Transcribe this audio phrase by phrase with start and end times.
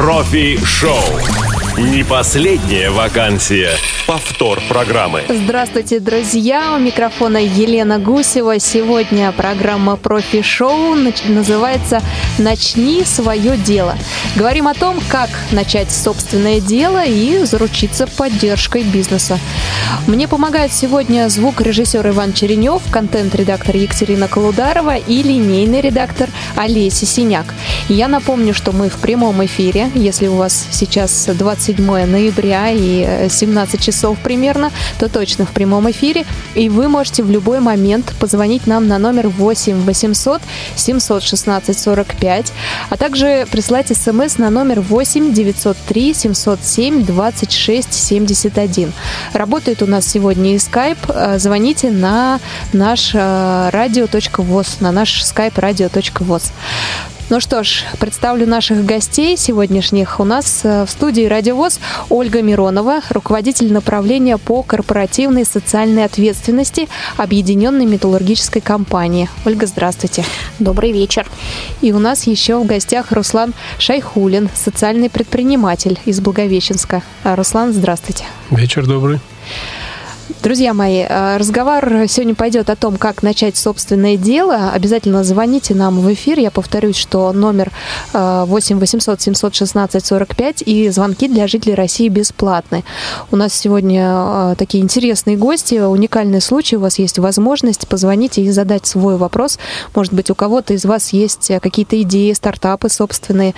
[0.00, 1.49] Профи-шоу.
[1.78, 3.70] Не последняя вакансия.
[4.06, 5.22] Повтор программы.
[5.28, 6.74] Здравствуйте, друзья!
[6.74, 8.58] У микрофона Елена Гусева.
[8.58, 10.96] Сегодня программа «Профи-шоу»
[11.28, 12.02] называется
[12.38, 13.96] «Начни свое дело».
[14.34, 19.38] Говорим о том, как начать собственное дело и заручиться поддержкой бизнеса.
[20.08, 27.54] Мне помогает сегодня звукорежиссер Иван Черенев, контент-редактор Екатерина Колударова и линейный редактор Олеся Синяк.
[27.88, 29.90] Я напомню, что мы в прямом эфире.
[29.94, 31.28] Если у вас сейчас
[31.60, 36.24] 27 ноября и 17 часов примерно, то точно в прямом эфире.
[36.54, 40.40] И вы можете в любой момент позвонить нам на номер 8 800
[40.76, 42.52] 716 45,
[42.88, 48.92] а также прислать смс на номер 8 903 707 26 71.
[49.34, 51.38] Работает у нас сегодня и Skype.
[51.38, 52.40] Звоните на
[52.72, 56.52] наш радио.воз, на наш skype radio.voz.
[57.30, 60.18] Ну что ж, представлю наших гостей сегодняшних.
[60.18, 68.60] У нас в студии «Радиовоз» Ольга Миронова, руководитель направления по корпоративной социальной ответственности Объединенной металлургической
[68.60, 69.30] компании.
[69.46, 70.24] Ольга, здравствуйте.
[70.58, 71.24] Добрый вечер.
[71.80, 77.00] И у нас еще в гостях Руслан Шайхулин, социальный предприниматель из Благовещенска.
[77.22, 78.24] Руслан, здравствуйте.
[78.50, 79.20] Вечер добрый.
[80.42, 84.70] Друзья мои, разговор сегодня пойдет о том, как начать собственное дело.
[84.72, 86.38] Обязательно звоните нам в эфир.
[86.38, 87.70] Я повторюсь, что номер
[88.14, 92.84] 8 800 716 45 и звонки для жителей России бесплатны.
[93.30, 96.76] У нас сегодня такие интересные гости, уникальный случай.
[96.76, 99.58] У вас есть возможность позвонить и задать свой вопрос.
[99.94, 103.54] Может быть, у кого-то из вас есть какие-то идеи, стартапы собственные.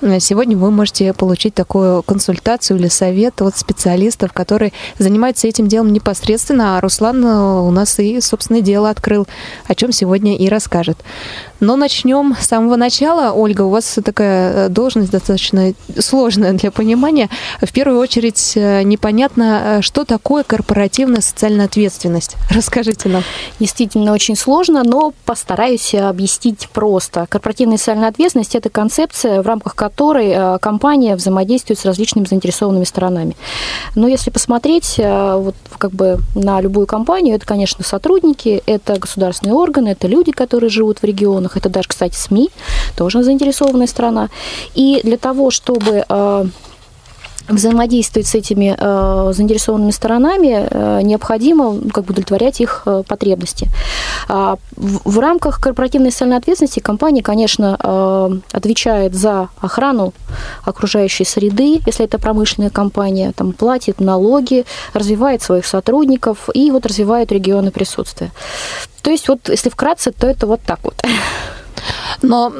[0.00, 6.21] Сегодня вы можете получить такую консультацию или совет от специалистов, которые занимаются этим делом непосредственно
[6.22, 9.26] непосредственно, а Руслан э, у нас и собственное дело открыл,
[9.66, 10.98] о чем сегодня и расскажет.
[11.62, 13.32] Но начнем с самого начала.
[13.32, 17.28] Ольга, у вас такая э, должность достаточно сложная для понимания.
[17.60, 22.34] В первую очередь э, непонятно, что такое корпоративная социальная ответственность.
[22.50, 23.22] Расскажите нам.
[23.60, 27.26] Действительно очень сложно, но постараюсь объяснить просто.
[27.28, 33.36] Корпоративная социальная ответственность– это концепция, в рамках которой компания взаимодействует с различными заинтересованными сторонами.
[33.94, 39.90] Но если посмотреть вот как бы на любую компанию, это, конечно, сотрудники, это государственные органы,
[39.90, 42.50] это люди, которые живут в регионах, это даже, кстати, СМИ,
[42.96, 44.28] тоже заинтересованная страна.
[44.74, 46.46] И для того, чтобы э,
[47.48, 53.68] взаимодействовать с этими э, заинтересованными сторонами, э, необходимо как бы удовлетворять их э, потребности.
[54.28, 60.12] А, в, в рамках корпоративной социальной ответственности компания, конечно, э, отвечает за охрану
[60.64, 64.64] окружающей среды, если это промышленная компания, там платит налоги,
[64.94, 68.30] развивает своих сотрудников и вот развивает регионы присутствия.
[69.02, 70.94] То есть вот если вкратце, то это вот так вот.
[72.22, 72.52] Но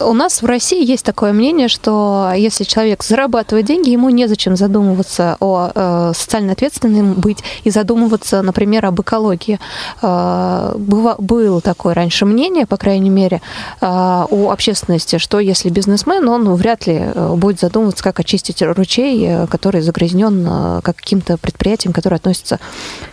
[0.00, 5.36] у нас в России есть такое мнение, что если человек зарабатывает деньги, ему незачем задумываться
[5.40, 9.58] о э, социально ответственном быть и задумываться, например, об экологии.
[10.02, 13.40] Э, было, было такое раньше мнение, по крайней мере,
[13.80, 19.24] э, у общественности, что если бизнесмен, он вряд ли э, будет задумываться, как очистить ручей,
[19.26, 22.58] э, который загрязнен э, каким-то предприятием, которое относится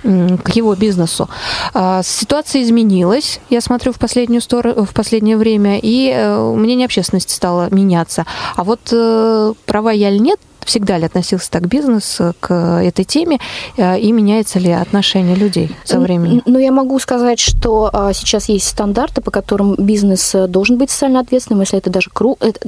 [0.03, 1.29] к его бизнесу.
[2.03, 7.67] Ситуация изменилась, я смотрю, в последнюю сторону, в последнее время, и э, мнение общественности стало
[7.71, 8.25] меняться.
[8.55, 13.39] А вот э, права я или нет, всегда ли относился так бизнес к этой теме,
[13.77, 16.41] э, и меняется ли отношение людей со временем?
[16.45, 21.19] Ну, я могу сказать, что а, сейчас есть стандарты, по которым бизнес должен быть социально
[21.19, 22.37] ответственным, если это даже кру...
[22.39, 22.59] это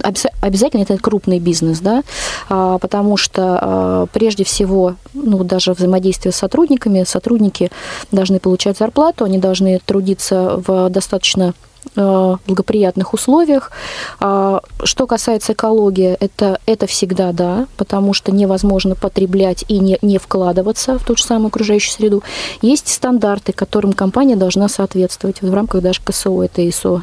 [0.42, 2.04] обязательно это крупный бизнес, да,
[2.50, 7.72] а, потому что а, прежде всего, ну, даже взаимодействие с сотрудниками, сотрудники
[8.12, 11.54] должны получать зарплату, они должны трудиться в достаточно
[11.96, 13.72] благоприятных условиях.
[14.20, 20.18] А, что касается экологии, это, это всегда да, потому что невозможно потреблять и не, не
[20.18, 22.24] вкладываться в ту же самую окружающую среду.
[22.62, 27.02] Есть стандарты, которым компания должна соответствовать в рамках даже КСО, это ISO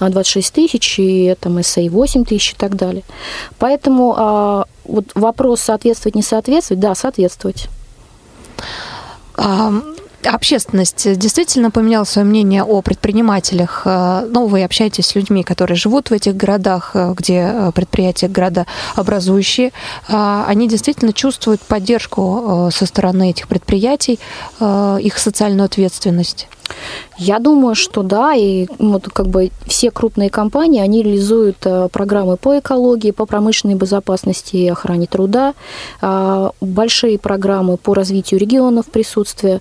[0.00, 3.02] 26 тысяч, и там SA 8 тысяч и так далее.
[3.58, 7.68] Поэтому а, вот вопрос соответствовать, не соответствовать, да, соответствовать
[10.26, 13.82] общественность действительно поменяла свое мнение о предпринимателях.
[13.84, 18.28] Э, ну, вы общаетесь с людьми, которые живут в этих городах, э, где э, предприятия
[18.28, 19.72] градообразующие.
[20.08, 24.18] Они действительно чувствуют поддержку со стороны этих предприятий,
[24.60, 26.48] их социальную ответственность.
[27.16, 32.36] Я думаю, что да, и вот как бы все крупные компании, они реализуют э, программы
[32.36, 35.54] по экологии, по промышленной безопасности и охране труда,
[36.00, 39.60] а, большие программы по развитию регионов присутствия,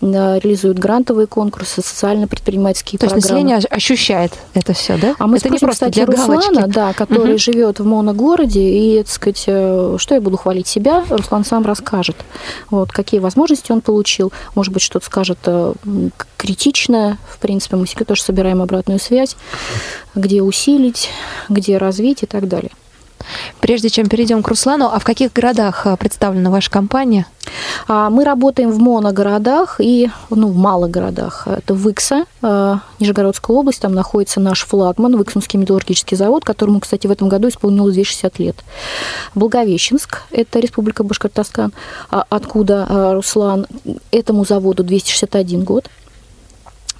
[0.00, 3.20] реализуют грантовые конкурсы, социально-предпринимательские То программы.
[3.22, 5.16] То есть население ощущает это все, да?
[5.18, 6.74] А мы это спросим, не просто кстати, для Руслана, галочки.
[6.74, 7.38] да, который угу.
[7.38, 12.16] живет в моногороде, и, так сказать, э, что я буду хвалить себя, Руслан сам расскажет.
[12.70, 15.38] Вот, какие возможности он получил, может быть, что-то скажет
[16.48, 19.36] критичное, в принципе, мы всегда тоже собираем обратную связь,
[20.14, 21.10] где усилить,
[21.50, 22.70] где развить и так далее.
[23.60, 27.26] Прежде чем перейдем к Руслану, а в каких городах э, представлена ваша компания?
[27.86, 31.46] А, мы работаем в моногородах и ну, в малых городах.
[31.46, 37.10] Это Выкса, э, Нижегородская область, там находится наш флагман, Выксунский металлургический завод, которому, кстати, в
[37.10, 38.56] этом году исполнилось 260 лет.
[39.34, 41.72] Благовещенск, это Республика Башкортостан,
[42.10, 43.66] а, откуда э, Руслан,
[44.10, 45.90] этому заводу 261 год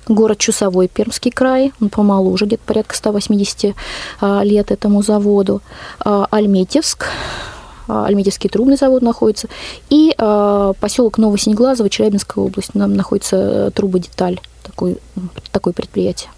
[0.08, 3.75] город Чусовой, Пермский край, он помоложе, где-то порядка 180
[4.20, 5.62] а, лет этому заводу,
[6.00, 7.06] а, Альметьевск,
[7.88, 9.49] а, Альметьевский трубный завод находится,
[9.90, 10.12] и
[10.81, 14.99] поселок Новосинеглазово, Челябинская область, там находится э, трубодеталь, такой,
[15.52, 16.31] такое предприятие.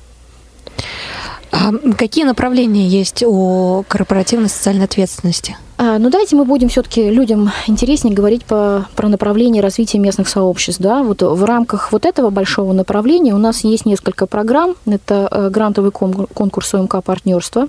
[1.52, 5.56] А какие направления есть у корпоративной социальной ответственности?
[5.82, 10.78] А, ну, давайте мы будем все-таки людям интереснее говорить по, про направление развития местных сообществ.
[10.78, 11.02] Да?
[11.02, 14.74] Вот в рамках вот этого большого направления у нас есть несколько программ.
[14.84, 17.68] Это э, грантовый конкурс ОМК партнерства,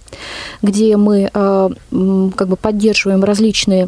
[0.62, 1.69] где мы э,
[2.36, 3.88] как бы поддерживаем различные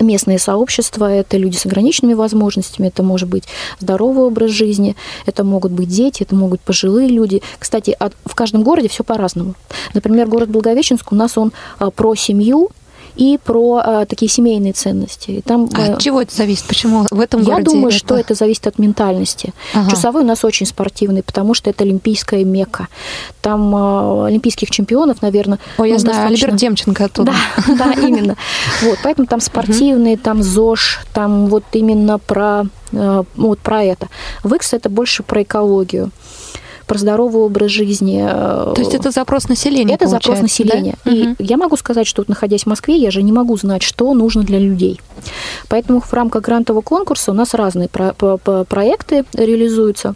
[0.00, 3.44] местные сообщества, это люди с ограниченными возможностями, это может быть
[3.80, 4.96] здоровый образ жизни,
[5.26, 7.42] это могут быть дети, это могут пожилые люди.
[7.58, 9.54] Кстати, в каждом городе все по-разному.
[9.94, 12.70] Например, город Благовещенск у нас он а, про семью,
[13.18, 15.30] и про э, такие семейные ценности.
[15.32, 16.64] И там, а от чего это зависит?
[16.66, 17.70] Почему в этом я городе?
[17.70, 17.98] Я думаю, это...
[17.98, 19.52] что это зависит от ментальности.
[19.74, 19.90] Ага.
[19.90, 22.86] Часовой у нас очень спортивный, потому что это олимпийская мека.
[23.42, 25.58] Там э, олимпийских чемпионов, наверное...
[25.78, 26.46] Ой, я ну, знаю, достаточно...
[26.46, 27.34] Альберт Демченко оттуда.
[27.66, 28.36] Да, да, именно.
[28.82, 34.08] Вот, поэтому там спортивные, там ЗОЖ, там вот именно про, э, вот про это.
[34.44, 36.12] Выкс это больше про экологию
[36.88, 38.18] про здоровый образ жизни.
[38.18, 39.94] То есть это запрос населения?
[39.94, 40.96] Это запрос населения.
[41.04, 41.10] Да?
[41.12, 41.36] И угу.
[41.38, 44.42] я могу сказать, что вот, находясь в Москве, я же не могу знать, что нужно
[44.42, 45.00] для людей.
[45.68, 50.14] Поэтому в рамках грантового конкурса у нас разные про- про- проекты реализуются.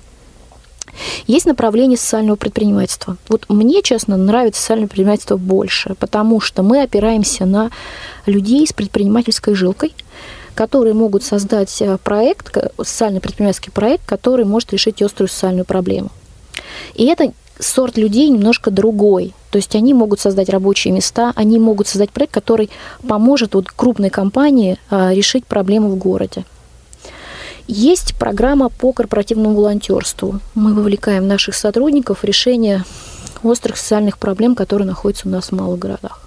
[1.26, 3.16] Есть направление социального предпринимательства.
[3.28, 7.70] Вот мне, честно, нравится социальное предпринимательство больше, потому что мы опираемся на
[8.26, 9.94] людей с предпринимательской жилкой,
[10.54, 16.10] которые могут создать э, проект, социально-предпринимательский проект, который может решить острую социальную проблему.
[16.94, 19.34] И это сорт людей немножко другой.
[19.50, 22.70] То есть они могут создать рабочие места, они могут создать проект, который
[23.06, 26.44] поможет вот крупной компании а, решить проблему в городе.
[27.68, 30.40] Есть программа по корпоративному волонтерству.
[30.54, 32.84] Мы вовлекаем наших сотрудников в решение
[33.42, 36.20] острых социальных проблем, которые находятся у нас в малых городах.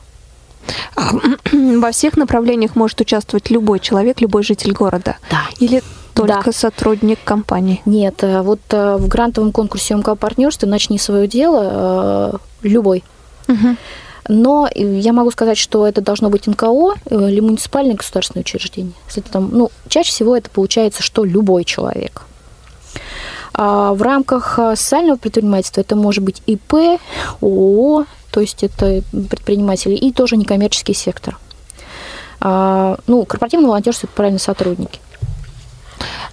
[0.95, 1.11] А,
[1.51, 5.17] во всех направлениях может участвовать любой человек, любой житель города?
[5.29, 5.43] Да.
[5.59, 5.83] Или
[6.15, 6.51] только да.
[6.51, 7.81] сотрудник компании?
[7.85, 12.31] Нет, э, вот э, в грантовом конкурсе МК партнерства начни свое дело
[12.63, 13.03] э, любой.
[13.47, 13.75] Угу.
[14.27, 18.93] Но я могу сказать, что это должно быть НКО или муниципальное государственное учреждение.
[19.07, 22.23] Если там, ну, чаще всего это получается, что любой человек.
[23.53, 26.99] А в рамках социального предпринимательства это может быть ИП,
[27.41, 31.37] ООО, то есть это предприниматели, и тоже некоммерческий сектор.
[32.41, 34.99] А, ну, корпоративное волонтерство– это правильно сотрудники.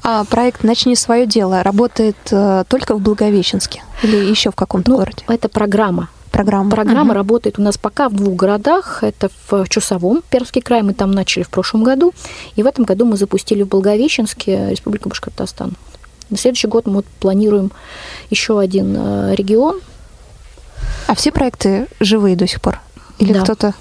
[0.02, 4.96] А проект «Начни свое дело» работает э, только в Благовещенске или еще в каком-то ну,
[4.96, 5.24] городе?
[5.28, 6.08] Это программа.
[6.32, 6.70] Программа.
[6.70, 7.14] Программа угу.
[7.14, 9.04] работает у нас пока в двух городах.
[9.04, 12.14] Это в Чусовом, Пермский край, мы там начали в прошлом году.
[12.56, 15.74] И в этом году мы запустили в Благовещенске, Республика Башкортостан.
[16.30, 17.70] На следующий год мы планируем
[18.30, 19.80] еще один э, регион.
[21.06, 22.80] А все проекты живые до сих пор?
[23.18, 23.42] Или да.
[23.42, 23.74] кто-то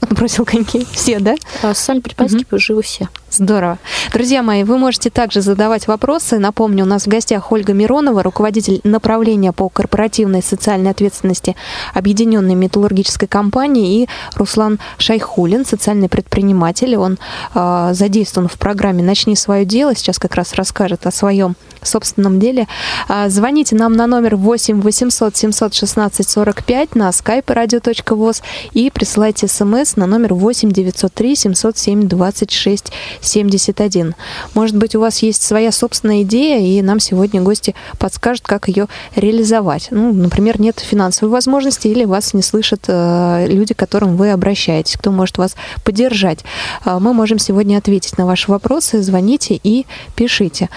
[0.10, 0.86] бросил коньки?
[0.92, 1.34] Все, да?
[1.62, 2.58] А социально предпринимательские угу.
[2.58, 3.08] живы все.
[3.32, 3.78] Здорово.
[4.12, 6.38] Друзья мои, вы можете также задавать вопросы.
[6.38, 11.56] Напомню, у нас в гостях Ольга Миронова, руководитель направления по корпоративной социальной ответственности
[11.94, 16.94] Объединенной металлургической компании, и Руслан Шайхулин, социальный предприниматель.
[16.96, 17.18] Он
[17.54, 19.94] э, задействован в программе «Начни свое дело».
[19.94, 22.68] Сейчас как раз расскажет о своем собственном деле.
[23.08, 29.96] Э, звоните нам на номер 8 800 716 45 на skype radio.voz и присылайте смс
[29.96, 34.14] на номер 8 903 707 26 71.
[34.54, 38.88] Может быть, у вас есть своя собственная идея, и нам сегодня гости подскажут, как ее
[39.14, 39.88] реализовать.
[39.90, 44.96] Ну, например, нет финансовой возможности или вас не слышат э, люди, к которым вы обращаетесь,
[44.96, 46.40] кто может вас поддержать.
[46.84, 49.02] Э, мы можем сегодня ответить на ваши вопросы.
[49.02, 50.68] Звоните и пишите.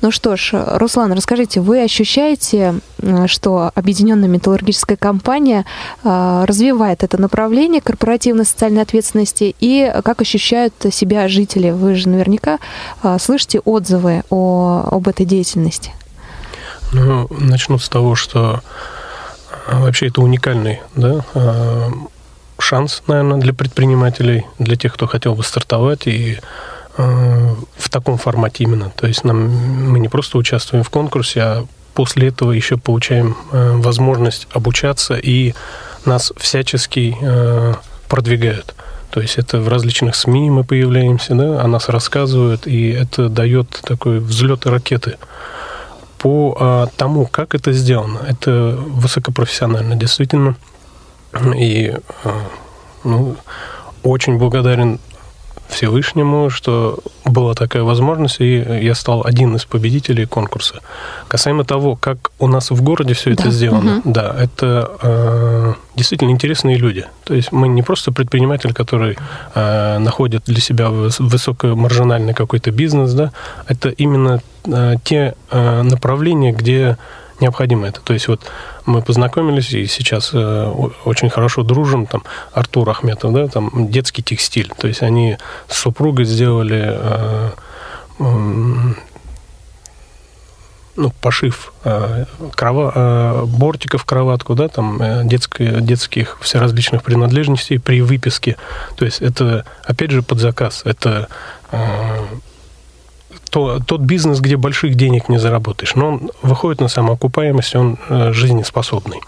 [0.00, 2.74] Ну что ж, Руслан, расскажите, вы ощущаете,
[3.26, 5.64] что Объединенная металлургическая компания
[6.02, 11.70] э, развивает это направление корпоративной социальной ответственности и как ощущают себя жители?
[11.70, 12.58] Вы же наверняка
[13.02, 15.92] э, слышите отзывы о, об этой деятельности.
[16.92, 18.60] Ну, начну с того, что
[19.66, 21.24] э, вообще это уникальный да,
[22.58, 26.38] шанс, наверное, для предпринимателей, для тех, кто хотел бы стартовать и
[26.98, 28.90] в таком формате именно.
[28.90, 34.46] То есть нам, мы не просто участвуем в конкурсе, а после этого еще получаем возможность
[34.52, 35.54] обучаться, и
[36.04, 37.16] нас всячески
[38.08, 38.74] продвигают.
[39.12, 43.68] То есть это в различных СМИ мы появляемся, да, о нас рассказывают, и это дает
[43.84, 45.18] такой взлет ракеты.
[46.16, 50.56] По а, тому, как это сделано, это высокопрофессионально, действительно.
[51.54, 52.42] И а,
[53.04, 53.36] ну,
[54.02, 54.98] очень благодарен
[55.72, 60.80] Всевышнему, что была такая возможность, и я стал один из победителей конкурса.
[61.28, 63.50] Касаемо того, как у нас в городе все это да.
[63.50, 64.12] сделано, угу.
[64.12, 67.06] да, это э, действительно интересные люди.
[67.24, 69.16] То есть мы не просто предприниматель, который
[69.54, 73.32] э, находит для себя высокомаржинальный какой-то бизнес, да,
[73.66, 76.96] это именно э, те э, направления, где
[77.42, 78.00] необходимо это.
[78.00, 78.40] То есть вот
[78.86, 80.64] мы познакомились и сейчас э,
[81.04, 82.22] очень хорошо дружим, там
[82.52, 84.72] Артур Ахметов, да, там детский текстиль.
[84.78, 85.36] То есть они
[85.68, 87.50] с супругой сделали э,
[88.20, 88.94] э,
[90.96, 97.78] ну, пошив э, крова, э, бортиков кроватку, да, там э, детские, детских все различных принадлежностей
[97.78, 98.56] при выписке.
[98.96, 100.82] То есть это, опять же, под заказ.
[100.84, 101.28] Это
[101.70, 102.18] э,
[103.52, 108.32] то, тот бизнес, где больших денег не заработаешь, но он выходит на самоокупаемость, он э,
[108.32, 109.20] жизнеспособный.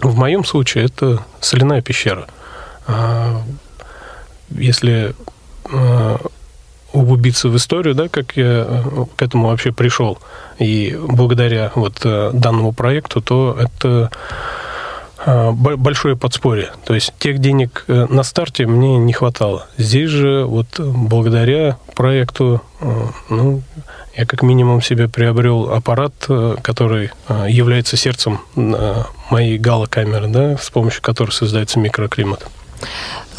[0.00, 2.28] В моем случае это соляная пещера.
[2.86, 3.42] А,
[4.50, 5.12] если
[5.72, 6.16] э,
[6.92, 10.18] углубиться в историю, да, как я э, к этому вообще пришел,
[10.60, 14.12] и благодаря вот данному проекту, то это
[15.26, 16.70] большое подспорье.
[16.84, 19.66] То есть тех денег э, на старте мне не хватало.
[19.76, 23.62] Здесь же вот благодаря проекту, э, ну,
[24.16, 27.10] я как минимум себе приобрел аппарат, э, который
[27.48, 28.40] является сердцем
[29.30, 32.46] моей галокамеры, да, с помощью которой создается микроклимат.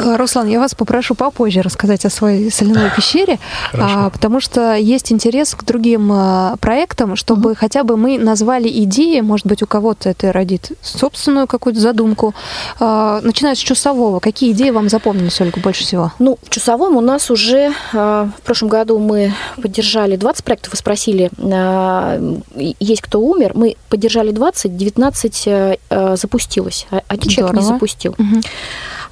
[0.00, 3.38] Э, Руслан, я вас попрошу попозже рассказать о своей соляной пещере,
[3.72, 7.58] а, потому что есть интерес к другим а, проектам, чтобы угу.
[7.58, 12.34] хотя бы мы назвали идеи, может быть, у кого-то это родит собственную какую-то задумку.
[12.78, 16.12] А, начиная с Чусового, какие идеи вам запомнились, Ольга, больше всего?
[16.18, 20.78] Ну, в Чусовом у нас уже а, в прошлом году мы поддержали 20 проектов, вы
[20.78, 22.20] спросили, а,
[22.54, 25.48] есть кто умер, мы поддержали 20, 19
[25.90, 27.30] а, запустилось, один Здорово.
[27.30, 28.14] человек не запустил.
[28.18, 28.40] Угу.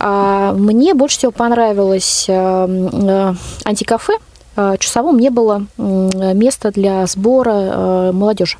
[0.01, 4.13] А, мне больше всего понравилось э, э, антикафе.
[4.57, 8.59] Э, часовом не было места для сбора молодежи.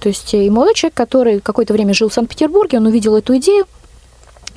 [0.00, 3.66] То есть и молодой человек, который какое-то время жил в Санкт-Петербурге, он увидел эту идею,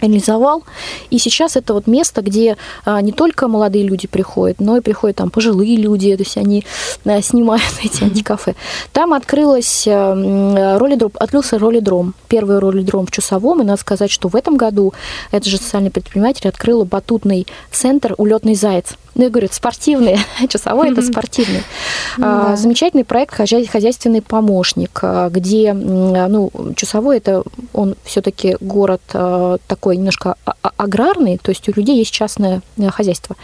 [0.02, 0.64] реализовал.
[1.10, 5.18] И сейчас это вот место, где а, не только молодые люди приходят, но и приходят
[5.18, 6.66] там пожилые люди, то есть они
[7.06, 8.56] а, снимают эти антикафе.
[8.94, 14.36] Там открылась а, ролидром, открылся ролидром, первый ролидром в Чусовом, и надо сказать, что в
[14.36, 14.94] этом году
[15.32, 18.96] этот же социальный предприниматель открыл батутный центр «Улетный заяц».
[19.16, 20.18] Ну, я говорю, спортивный,
[20.50, 21.64] часовой это спортивный.
[22.18, 22.56] Да.
[22.56, 27.44] Замечательный проект «Хозяйственный помощник», где, ну, часовой это
[27.74, 29.02] он все-таки город
[29.68, 30.36] такой немножко
[30.78, 33.36] аграрный, то есть у людей есть частное э, хозяйство.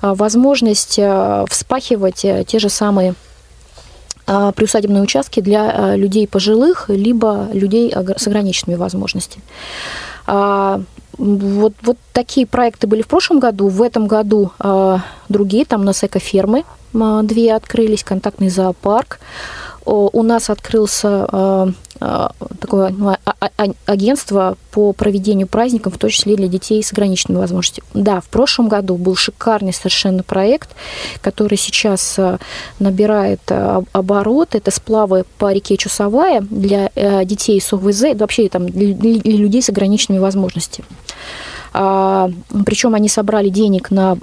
[0.00, 3.14] Возможность э, вспахивать э, те же самые
[4.26, 9.42] приусадебные участки для людей пожилых, либо людей с ограниченными возможностями.
[10.26, 13.68] Вот, вот такие проекты были в прошлом году.
[13.68, 14.52] В этом году
[15.30, 19.18] другие, там у нас экофермы две открылись, контактный зоопарк.
[19.90, 21.66] У нас открылся э,
[22.00, 22.28] э,
[22.60, 26.92] такое ну, а, а, а, агентство по проведению праздников, в том числе для детей с
[26.92, 27.86] ограниченными возможностями.
[27.94, 30.68] Да, в прошлом году был шикарный совершенно проект,
[31.22, 32.18] который сейчас
[32.78, 33.40] набирает
[33.92, 34.54] оборот.
[34.54, 39.70] Это сплавы по реке Чусовая для э, детей с ОВЗ, вообще там, для, людей с
[39.70, 40.86] ограниченными возможностями.
[41.72, 42.30] А,
[42.66, 44.18] причем они собрали денег на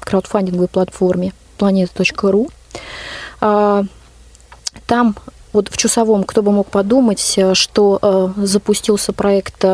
[0.00, 2.48] краудфандинговой платформе planeta.ru.
[4.86, 5.16] Там
[5.52, 9.64] вот в Чусовом, кто бы мог подумать, что запустился проект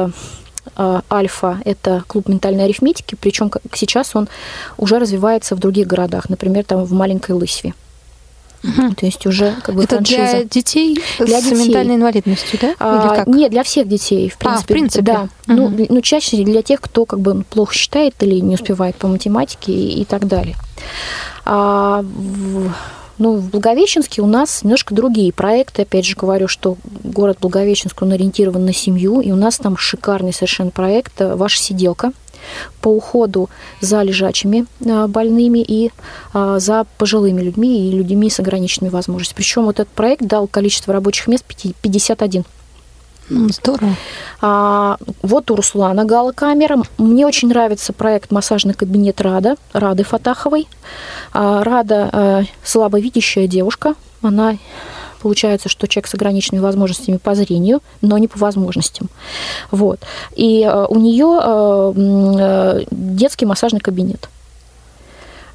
[1.11, 4.29] Альфа– это клуб ментальной арифметики, причем сейчас он
[4.77, 7.75] уже развивается в других городах, например, там в маленькой Лысьве.
[8.63, 8.95] Угу.
[8.95, 10.33] То есть уже как бы Это франшиза.
[10.33, 11.65] для детей Для с детей.
[11.65, 12.69] ментальной инвалидностью, да?
[12.69, 13.27] Или А, как?
[13.27, 14.75] Нет, для всех детей, в А, в принципе.
[14.75, 15.03] принципе.
[15.03, 15.29] Да.
[15.47, 15.57] Мгм.
[15.79, 19.73] Ну, ну, чаще для тех, кто как бы плохо считает или не успевает по математике
[19.73, 20.57] и, и так далее.
[21.47, 22.71] А, в-
[23.21, 25.83] ну, в Благовещенске у нас немножко другие проекты.
[25.83, 30.33] Опять же говорю, что город Благовещенск, он ориентирован на семью, и у нас там шикарный
[30.33, 32.13] совершенно проект э, «Ваша сиделка»
[32.81, 33.51] по уходу
[33.83, 35.91] за лежачими э, больными и
[36.33, 39.37] э, за пожилыми людьми и людьми с ограниченными возможностями.
[39.37, 42.45] Причем вот этот проект дал количество рабочих мест пяти- 51.
[43.31, 43.95] Ну, Здорово.
[44.41, 46.83] А, вот у Руслана Гала камера.
[46.99, 50.67] Мне очень нравится проект «Массажный кабинет Рада», Рады Фатаховой.
[51.33, 53.95] А, Рада э, слабовидящая девушка.
[54.21, 54.57] Она
[55.23, 59.11] Получается, что человек с ограниченными возможностями по зрению, но не по возможностям.
[59.71, 60.01] Вот.
[60.35, 64.31] И э, у нее детский массажный кабинет.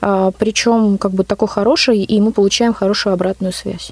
[0.02, 3.92] А, Причем как бы такой хороший, и мы получаем хорошую обратную связь.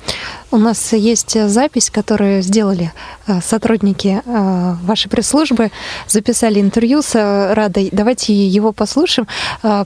[0.51, 2.91] У нас есть запись, которую сделали
[3.27, 5.71] э, сотрудники э, вашей пресс-службы,
[6.07, 7.13] записали интервью с
[7.53, 7.89] Радой.
[7.91, 9.27] Давайте его послушаем.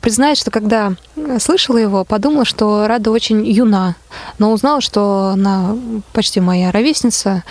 [0.01, 0.93] Признаюсь, что когда
[1.39, 3.95] слышала его, подумала, что Рада очень юна,
[4.39, 5.75] но узнала, что она
[6.13, 7.43] почти моя ровесница,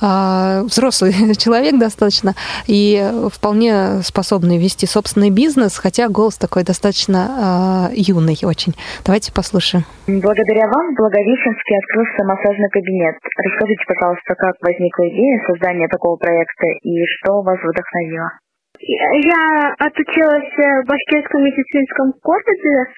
[0.00, 2.34] взрослый человек достаточно,
[2.66, 8.72] и вполне способный вести собственный бизнес, хотя голос такой достаточно э, юный очень.
[9.04, 9.84] Давайте послушаем.
[10.06, 13.18] Благодаря вам в Благовещенске открылся массажный кабинет.
[13.36, 18.30] Расскажите, пожалуйста, как возникла идея создания такого проекта и что вас вдохновило?
[18.78, 22.90] Я отучилась в Башкирском медицинском колледже,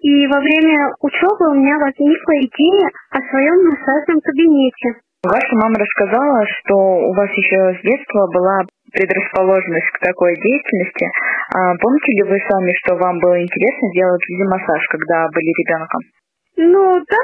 [0.00, 4.98] и во время учебы у меня возникла идея о своем массажном кабинете.
[5.22, 11.06] Ваша мама рассказала, что у вас еще с детства была предрасположенность к такой деятельности.
[11.54, 16.00] А помните ли вы сами, что вам было интересно делать массаж, когда были ребенком?
[16.56, 17.22] Ну, да,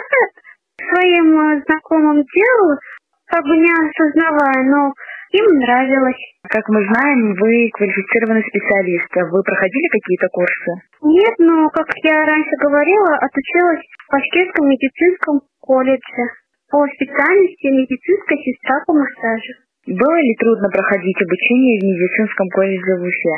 [0.89, 2.79] своим э, знакомым делаю,
[3.27, 4.93] как бы не осознавая, но
[5.33, 6.23] им нравилось.
[6.49, 9.13] Как мы знаем, вы квалифицированный специалист.
[9.13, 10.71] Вы проходили какие-то курсы?
[11.03, 16.25] Нет, но, как я раньше говорила, отучилась в Башкирском медицинском колледже
[16.71, 19.68] по специальности медицинская сестра по массажу.
[19.89, 23.37] Было ли трудно проходить обучение в медицинском колледже в Уфе?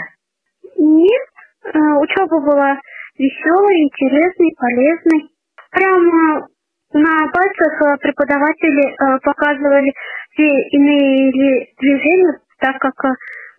[0.78, 1.26] Нет,
[1.62, 2.74] э, учеба была
[3.16, 5.30] веселой, интересной, полезной.
[5.70, 6.48] Прямо
[6.92, 9.92] на пальцах э, преподаватели э, показывали
[10.32, 11.30] все иные
[11.78, 12.94] движения, так как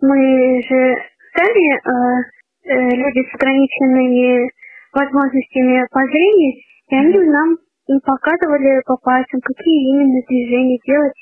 [0.02, 0.96] мы же
[1.34, 2.32] сами
[2.68, 4.52] люди с ограниченными
[4.94, 7.58] возможностями по зрению, и они нам
[8.04, 11.14] показывали по пальцам, какие именно движения делать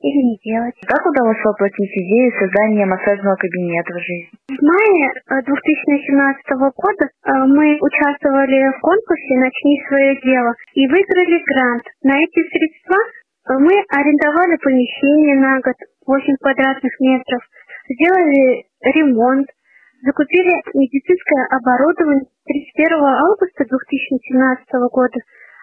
[0.00, 0.74] или не делать.
[0.86, 4.30] Как удалось воплотить идею создания массажного кабинета в жизнь?
[4.48, 11.42] В мае э, 2017 года э, мы участвовали в конкурсе «Начни свое дело» и выиграли
[11.42, 11.84] грант.
[12.02, 17.42] На эти средства э, мы арендовали помещение на год 8 квадратных метров,
[17.90, 19.48] сделали ремонт,
[20.06, 24.62] закупили медицинское оборудование 31 августа 2017
[24.94, 25.18] года,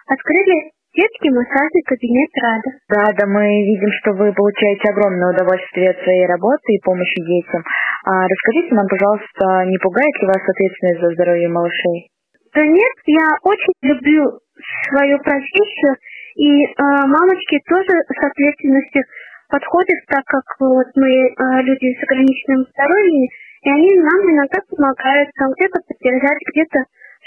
[0.06, 2.70] открыли детский массажный кабинет Рада.
[2.88, 7.62] Да, да, мы видим, что вы получаете огромное удовольствие от своей работы и помощи детям.
[8.08, 12.08] А расскажите нам, пожалуйста, не пугает ли вас ответственность за здоровье малышей?
[12.54, 14.40] Да нет, я очень люблю
[14.88, 15.94] свою профессию,
[16.36, 19.04] и э, мамочки тоже с ответственностью
[19.48, 23.28] подходят, так как вот мы э, люди с ограниченным здоровьем,
[23.62, 26.78] и они нам иногда помогают, там где-то поддержать, где-то,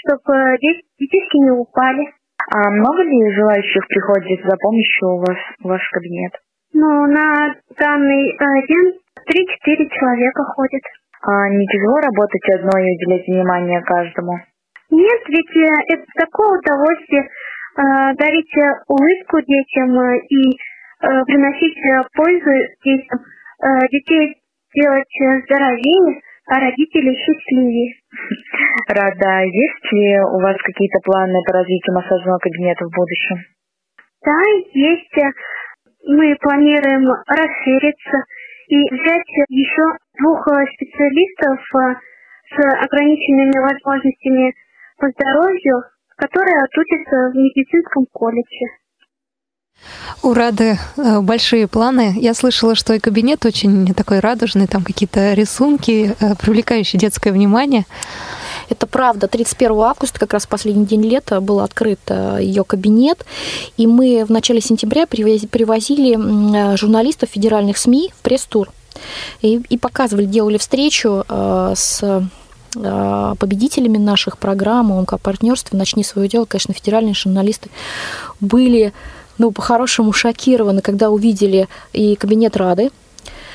[0.02, 2.19] чтобы дети, детишки не упали.
[2.52, 6.32] А много ли желающих приходит за помощью у вас в ваш кабинет?
[6.72, 10.82] Ну, на данный э, день 3-4 человека ходят.
[11.22, 14.32] А не тяжело работать одной и уделять внимание каждому?
[14.90, 19.94] Нет, ведь э, это такое удовольствие э, дарить э, улыбку детям
[20.26, 21.78] и э, приносить
[22.16, 22.50] пользу
[22.82, 23.20] детям,
[23.62, 24.34] э, детей
[24.74, 27.94] делать здоровее, а родителей счастливее.
[28.88, 33.38] Рада, есть ли у вас какие-то планы по развитию массажного кабинета в будущем?
[34.26, 34.34] Да,
[34.74, 35.14] есть.
[36.06, 38.18] Мы планируем расшириться
[38.66, 39.82] и взять еще
[40.18, 41.94] двух э, специалистов э,
[42.50, 44.54] с ограниченными возможностями
[44.98, 45.76] по здоровью,
[46.16, 48.79] которые отучатся в медицинском колледже.
[50.22, 52.14] У Рады э, большие планы.
[52.20, 57.86] Я слышала, что и кабинет очень такой радужный, там какие-то рисунки, э, привлекающие детское внимание.
[58.68, 59.28] Это правда.
[59.28, 61.98] 31 августа, как раз последний день лета, был открыт
[62.38, 63.26] ее кабинет,
[63.76, 68.70] и мы в начале сентября привозили журналистов федеральных СМИ в пресс-тур.
[69.42, 72.02] И, и показывали, делали встречу э, с
[72.76, 76.44] э, победителями наших программ ОМК-партнерства «Начни свое дело».
[76.44, 77.70] Конечно, федеральные журналисты
[78.40, 78.92] были
[79.40, 82.90] ну, по-хорошему шокированы, когда увидели и кабинет Рады,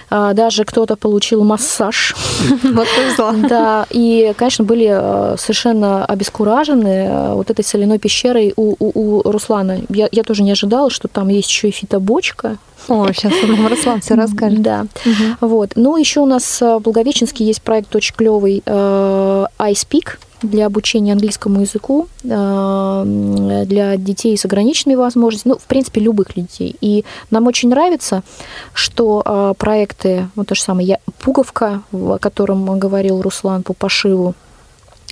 [0.10, 2.16] а, даже кто-то получил массаж.
[2.64, 3.48] Вот повезло.
[3.48, 9.32] Да, и, конечно, были э, совершенно обескуражены э, вот этой соляной пещерой у, у, у
[9.32, 9.80] Руслана.
[9.90, 14.02] Я, я тоже не ожидала, что там есть еще и фитобочка, о, сейчас нам Руслан
[14.02, 14.62] все расскажет.
[14.62, 14.86] Да.
[15.06, 15.48] Угу.
[15.48, 15.72] Вот.
[15.76, 21.62] Ну, еще у нас в Благовещенске есть проект очень клевый э, iSpeak для обучения английскому
[21.62, 22.28] языку э,
[23.64, 26.76] для детей с ограниченными возможностями, ну, в принципе, любых детей.
[26.82, 28.24] И нам очень нравится,
[28.74, 34.34] что э, проекты, вот то же самое, пуговка, о котором говорил Руслан по пошиву,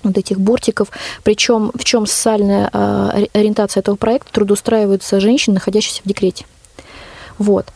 [0.04, 0.90] вот этих бортиков.
[1.24, 4.34] Причем в чем социальная э, ориентация этого проекта?
[4.34, 6.46] Трудоустраиваются женщины, находящиеся в декрете.
[7.38, 7.68] Вот.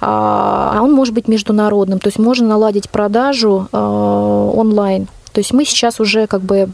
[0.00, 5.06] А он может быть международным, то есть можно наладить продажу онлайн.
[5.32, 6.70] То есть мы сейчас уже как бы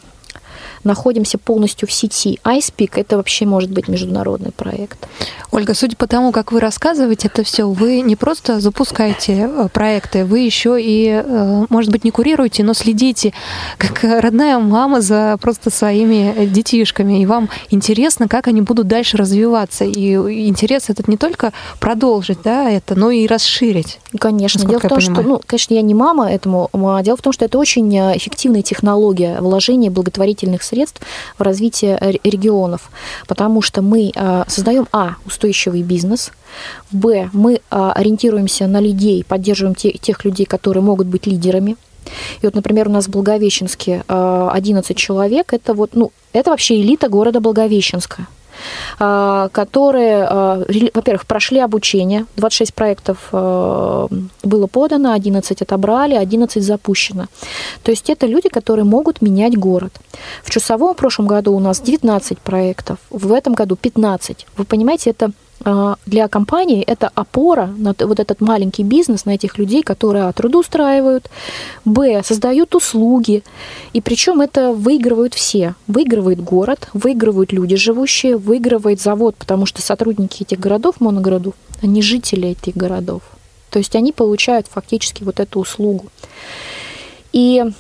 [0.84, 2.38] находимся полностью в сети.
[2.44, 5.08] iSpeak– это вообще может быть международный проект.
[5.52, 10.24] Ольга, судя по тому, как вы рассказываете это все, вы не просто запускаете э, проекты,
[10.24, 13.32] вы еще и, э, может быть, не курируете, но следите,
[13.78, 17.20] как родная мама за просто своими детишками.
[17.20, 19.84] И вам интересно, как они будут дальше развиваться.
[19.84, 20.14] И
[20.48, 23.98] интерес этот не только продолжить, да, это, но и расширить.
[24.18, 24.64] Конечно.
[24.64, 27.44] Дело в том, что, ну, конечно, я не мама этому, а дело в том, что
[27.44, 31.00] это очень э, эффективная технология вложения благотворительных средств
[31.38, 32.90] в развитие регионов,
[33.26, 36.30] потому что мы а, создаем, а, устойчивый бизнес,
[36.90, 41.76] б, мы а, ориентируемся на людей, поддерживаем тех людей, которые могут быть лидерами,
[42.42, 47.08] и вот, например, у нас в Благовещенске 11 человек, это вот, ну, это вообще элита
[47.08, 48.26] города Благовещенска.
[48.98, 54.08] А, которые, а, во-первых, прошли обучение, 26 проектов а,
[54.42, 57.26] было подано, 11 отобрали, 11 запущено.
[57.82, 59.92] То есть это люди, которые могут менять город.
[60.42, 64.46] В Чусовом в прошлом году у нас 19 проектов, в этом году 15.
[64.56, 65.30] Вы понимаете, это
[66.06, 71.30] для компании это опора на вот этот маленький бизнес, на этих людей, которые а, трудоустраивают,
[71.84, 73.42] б, создают услуги,
[73.92, 75.74] и причем это выигрывают все.
[75.86, 82.48] Выигрывает город, выигрывают люди живущие, выигрывает завод, потому что сотрудники этих городов, моногородов, они жители
[82.48, 83.22] этих городов.
[83.68, 86.06] То есть они получают фактически вот эту услугу.
[87.32, 87.70] И а,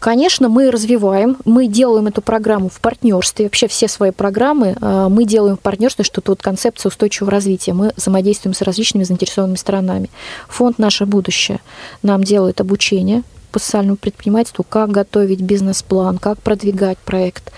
[0.00, 3.44] конечно, мы развиваем, мы делаем эту программу в партнерстве.
[3.44, 7.72] Вообще все свои программы а, мы делаем в партнерстве, что тут концепция устойчивого развития.
[7.72, 10.10] Мы взаимодействуем с различными заинтересованными сторонами.
[10.48, 11.60] Фонд «Наше будущее»
[12.02, 13.22] нам делает обучение
[13.52, 17.52] по социальному предпринимательству, как готовить бизнес-план, как продвигать проект.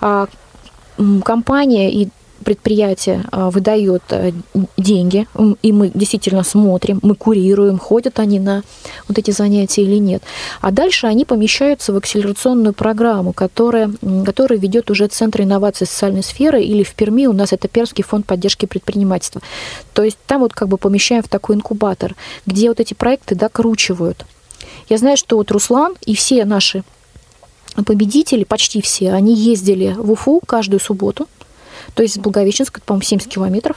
[0.00, 0.26] А,
[1.22, 2.08] компания и
[2.46, 4.30] предприятие а, выдает э,
[4.76, 5.26] деньги,
[5.62, 8.62] и мы действительно смотрим, мы курируем, ходят они на
[9.08, 10.22] вот эти занятия или нет.
[10.60, 13.90] А дальше они помещаются в акселерационную программу, которая,
[14.24, 18.26] которая ведет уже Центр инноваций социальной сферы, или в Перми у нас это Пермский фонд
[18.26, 19.40] поддержки предпринимательства.
[19.92, 22.14] То есть там вот как бы помещаем в такой инкубатор,
[22.46, 24.24] где вот эти проекты докручивают.
[24.88, 26.84] Я знаю, что вот Руслан и все наши
[27.84, 31.26] победители, почти все, они ездили в Уфу каждую субботу,
[31.94, 33.76] то есть Благовещенск, по-моему, 70 километров,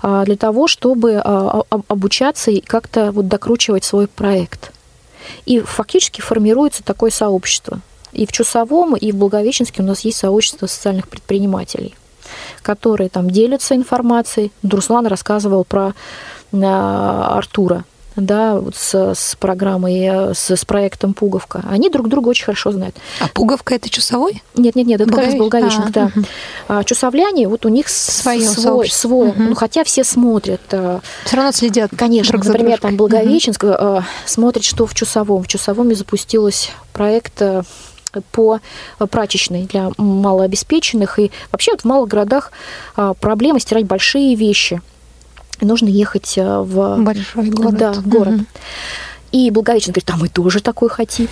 [0.00, 4.72] а, для того, чтобы а, обучаться и как-то вот докручивать свой проект.
[5.46, 7.80] И фактически формируется такое сообщество.
[8.12, 11.94] И в Чусовом, и в Благовещенске у нас есть сообщество социальных предпринимателей,
[12.60, 14.52] которые там делятся информацией.
[14.62, 15.94] Друслан рассказывал про
[16.52, 17.84] а, Артура,
[18.16, 21.64] да, вот с, с программой, э, с, с проектом Пуговка.
[21.68, 22.96] Они друг друга очень хорошо знают.
[23.20, 24.42] А Пуговка это часовой?
[24.54, 25.32] Нет, нет, нет, это Благовещ...
[25.32, 26.04] как раз Благовещенск, а, да.
[26.14, 26.26] Угу.
[26.68, 29.42] А, чусовляне, вот у них Своё свой, свой угу.
[29.42, 30.60] ну, хотя все смотрят.
[30.70, 31.90] Э, Все равно следят.
[31.96, 34.04] Конечно, друг например, там Благовещенск угу.
[34.26, 35.42] смотрит, что в Чусовом.
[35.42, 37.42] В Чусовом запустилась проект
[38.30, 38.60] по
[38.98, 41.18] прачечной для малообеспеченных.
[41.18, 42.52] И вообще вот в малых городах
[43.20, 44.82] проблема стирать большие вещи–
[45.64, 47.76] нужно ехать э, в большой город.
[47.76, 48.34] Да, в город.
[48.34, 48.46] Угу.
[49.32, 51.26] И Благовещенск говорит, а мы тоже такой хотим.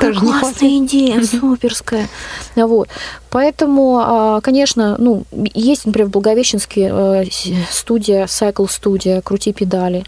[0.00, 2.08] Тоже классная идея, суперская.
[2.54, 2.88] Вот.
[3.30, 7.24] Поэтому, а, конечно, ну, есть, например, в Благовещенске э,
[7.70, 10.04] студия, Cycle студия, крути педали,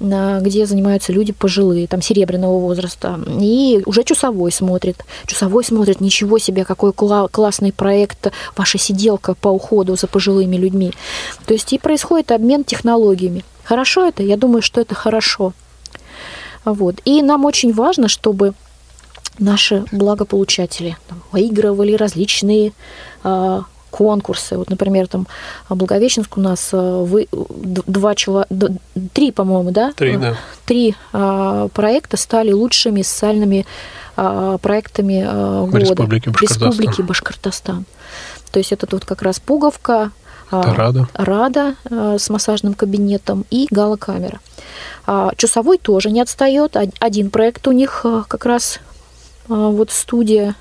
[0.00, 3.20] где занимаются люди пожилые, там, серебряного возраста.
[3.40, 5.04] И уже Чусовой смотрит.
[5.26, 10.92] Чусовой смотрит, ничего себе, какой классный проект, ваша сиделка по уходу за пожилыми людьми.
[11.46, 13.44] То есть и происходит обмен технологиями.
[13.62, 14.22] Хорошо это?
[14.22, 15.52] Я думаю, что это хорошо.
[16.64, 16.96] Вот.
[17.04, 18.54] И нам очень важно, чтобы
[19.38, 22.72] наши благополучатели там, выигрывали различные
[23.24, 24.56] э, конкурсы.
[24.56, 25.26] Вот, например, там
[25.68, 28.76] Благовещенск у нас вы, два человека,
[29.12, 29.92] три, по-моему, да?
[29.92, 30.36] Три, да.
[30.66, 33.66] Три проекта стали лучшими социальными
[34.16, 35.22] проектами
[35.68, 35.78] года.
[35.78, 36.70] Республики Башкортостан.
[36.70, 37.84] Республики Башкортостан.
[38.50, 40.10] То есть это вот как раз пуговка,
[40.50, 41.08] Рада.
[41.14, 44.40] Рада с массажным кабинетом и галокамера.
[45.36, 46.76] Чусовой тоже не отстает.
[46.98, 48.80] Один проект у них как раз
[49.48, 50.54] вот студия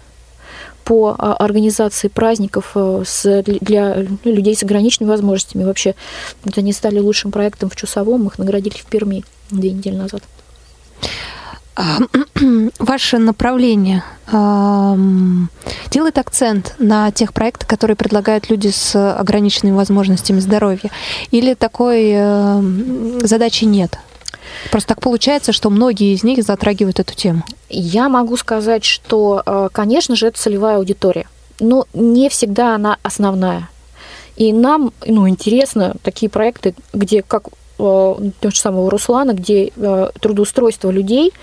[0.84, 5.64] по организации праздников для людей с ограниченными возможностями.
[5.64, 5.96] Вообще,
[6.44, 10.24] вот они стали лучшим проектом в Чусовом, их наградили в Перми две недели назад.
[11.76, 11.98] А,
[12.80, 14.04] ваше направление
[15.92, 20.90] делает акцент на тех проектах, которые предлагают люди с ограниченными возможностями здоровья?
[21.32, 22.62] Или такой э,
[23.24, 24.00] задачи нет?
[24.72, 27.44] Просто так получается, что многие из них затрагивают эту тему.
[27.70, 31.28] Я могу сказать, что, э, конечно же, это целевая аудитория,
[31.60, 33.70] но не всегда она основная.
[34.36, 40.90] И нам ну, интересно такие проекты, где, как того же самого Руслана, где э, трудоустройство
[40.90, 41.34] людей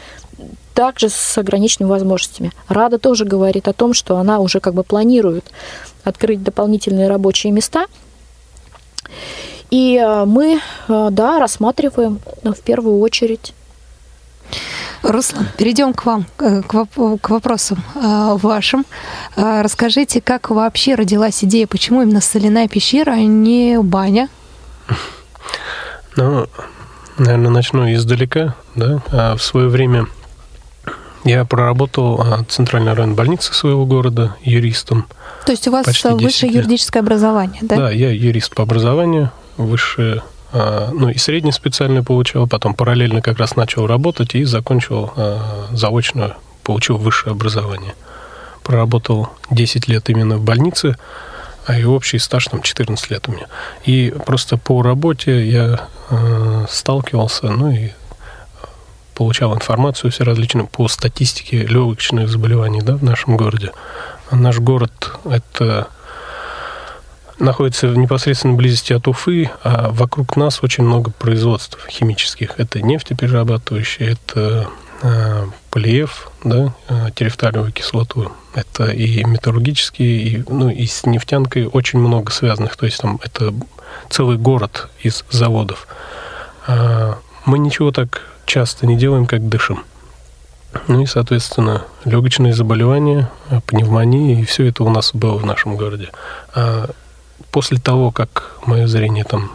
[0.75, 2.53] также с ограниченными возможностями.
[2.69, 5.51] Рада тоже говорит о том, что она уже как бы планирует
[6.05, 7.87] открыть дополнительные рабочие места.
[9.71, 13.53] И э, мы, э, да, рассматриваем в первую очередь
[15.03, 18.85] Руслан, перейдем к вам, к, вопросам вашим.
[19.35, 24.29] Расскажите, как вообще родилась идея, почему именно соляная пещера, а не баня?
[26.17, 26.47] Ну,
[27.19, 28.55] наверное, начну издалека.
[28.75, 29.03] Да?
[29.11, 30.07] А в свое время
[31.25, 35.07] я проработал в а, центральной районной больнице своего города юристом.
[35.45, 37.77] То есть у вас высшее юридическое образование, да?
[37.77, 43.39] Да, я юрист по образованию, высшее, а, ну и среднее специальное получал, потом параллельно как
[43.39, 45.13] раз начал работать и закончил
[45.73, 47.95] заочно, получил высшее образование.
[48.63, 50.97] Проработал 10 лет именно в больнице,
[51.67, 53.47] а и общий стаж там 14 лет у меня.
[53.85, 57.91] И просто по работе я э, сталкивался, ну и
[59.15, 63.73] получал информацию все различные по статистике легочных заболеваний да, в нашем городе.
[64.31, 65.89] Наш город– это
[67.39, 72.55] находится в непосредственной близости от Уфы, а вокруг нас очень много производств химических.
[72.59, 74.69] Это нефтеперерабатывающие, это
[75.03, 78.33] э, полиев, да, э, терефталевую кислоту.
[78.55, 82.77] Это и металлургические, и, ну, и с нефтянкой очень много связанных.
[82.77, 83.55] То есть там это
[84.09, 85.87] целый город из заводов.
[86.67, 89.85] А мы ничего так часто не делаем, как дышим.
[90.87, 93.31] Ну и, соответственно, легочные заболевания,
[93.67, 96.11] пневмония, и все это у нас было в нашем городе.
[96.55, 96.91] А
[97.51, 99.51] после того, как мое зрение там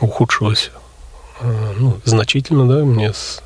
[0.00, 0.70] ухудшилось
[1.40, 3.42] э, ну, значительно, да, мне с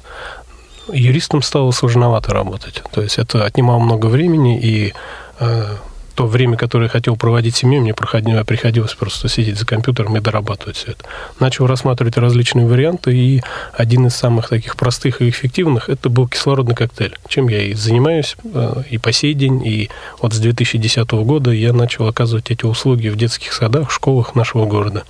[0.93, 2.83] юристом стало сложновато работать.
[2.93, 4.95] То есть это отнимало много времени, и
[5.41, 5.77] э,
[6.17, 10.77] то время, которое я хотел проводить семьей, мне приходилось просто сидеть за компьютером и дорабатывать
[10.77, 11.05] все это.
[11.39, 13.43] Начал рассматривать различные варианты, и
[13.75, 18.35] один из самых таких простых и эффективных– это был кислородный коктейль, чем я и занимаюсь
[18.43, 19.65] э, и по сей день.
[19.65, 24.65] И вот с 2010 года я начал оказывать эти услуги в детских садах, школах нашего
[24.65, 25.05] города.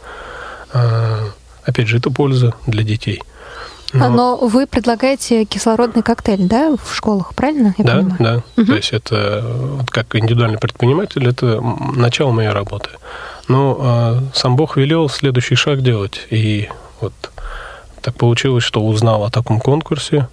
[0.73, 1.21] А,
[1.63, 3.23] опять же, это польза для детей–
[3.93, 4.09] но...
[4.09, 7.75] Но вы предлагаете кислородный коктейль, да, в школах, правильно?
[7.79, 8.17] Я да, понимаю?
[8.19, 8.63] да.
[8.63, 8.67] Угу.
[8.67, 9.45] То есть это
[9.79, 11.61] вот как индивидуальный предприниматель, это
[11.95, 12.91] начало моей работы.
[13.49, 16.27] Но э, сам Бог велел следующий шаг делать.
[16.31, 16.69] И
[17.01, 17.13] вот
[18.01, 20.29] так получилось, что узнал о таком конкурсе,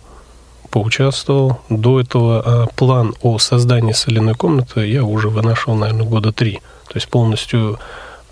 [0.71, 1.59] поучаствовал.
[1.69, 6.61] До этого э, план о создании соляной комнаты я уже вынашивал, наверное, года три.
[6.87, 7.79] То есть полностью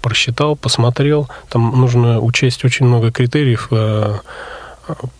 [0.01, 1.29] просчитал, посмотрел.
[1.49, 3.67] Там нужно учесть очень много критериев.
[3.69, 4.19] Э,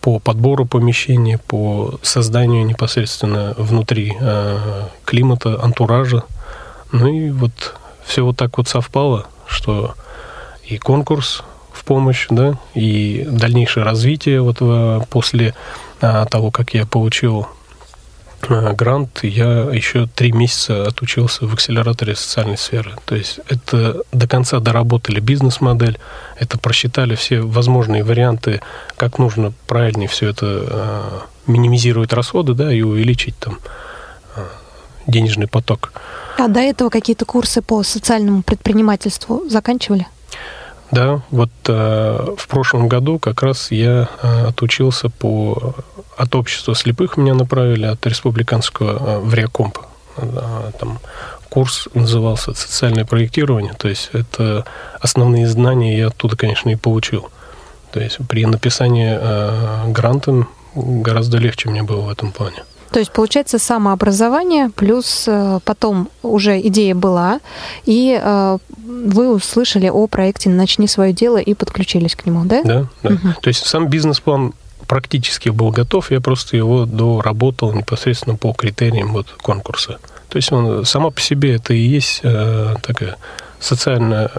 [0.00, 6.24] по подбору помещения, по созданию непосредственно внутри э, климата, антуража.
[6.92, 9.94] Ну и вот все вот так вот совпало, что
[10.64, 14.58] и конкурс в помощь, да, и дальнейшее развитие вот
[15.08, 15.54] после
[16.00, 17.46] а, того, как я получил
[18.48, 22.92] грант, я еще три месяца отучился в акселераторе социальной сферы.
[23.04, 25.98] То есть это до конца доработали бизнес-модель,
[26.38, 28.60] это просчитали все возможные варианты,
[28.96, 33.58] как нужно правильнее все это э, минимизировать расходы, да, и увеличить там
[34.36, 34.46] э,
[35.06, 35.92] денежный поток.
[36.38, 40.06] А до этого какие-то курсы по социальному предпринимательству заканчивали?
[40.92, 45.74] Да, вот э, в прошлом году как раз я э, отучился по
[46.18, 49.78] от общества слепых меня направили, от республиканского э, в Реакомп.
[50.18, 50.98] Э, там
[51.48, 54.66] курс назывался «Социальное проектирование», то есть это
[55.00, 57.30] основные знания я оттуда, конечно, и получил.
[57.90, 62.64] То есть при написании э, гранта гораздо легче мне было в этом плане.
[62.92, 67.40] То есть, получается, самообразование, плюс э, потом уже идея была,
[67.84, 72.62] и э, вы услышали о проекте «Начни свое дело» и подключились к нему, да?
[72.62, 73.14] Да, да.
[73.14, 73.28] Угу.
[73.40, 74.52] То есть сам бизнес-план
[74.86, 79.98] практически был готов, я просто его доработал непосредственно по критериям вот конкурса.
[80.28, 83.16] То есть он сама по себе это и есть э, такая
[83.58, 84.30] социальная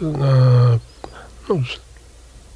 [0.00, 0.78] э,
[1.48, 1.64] ну,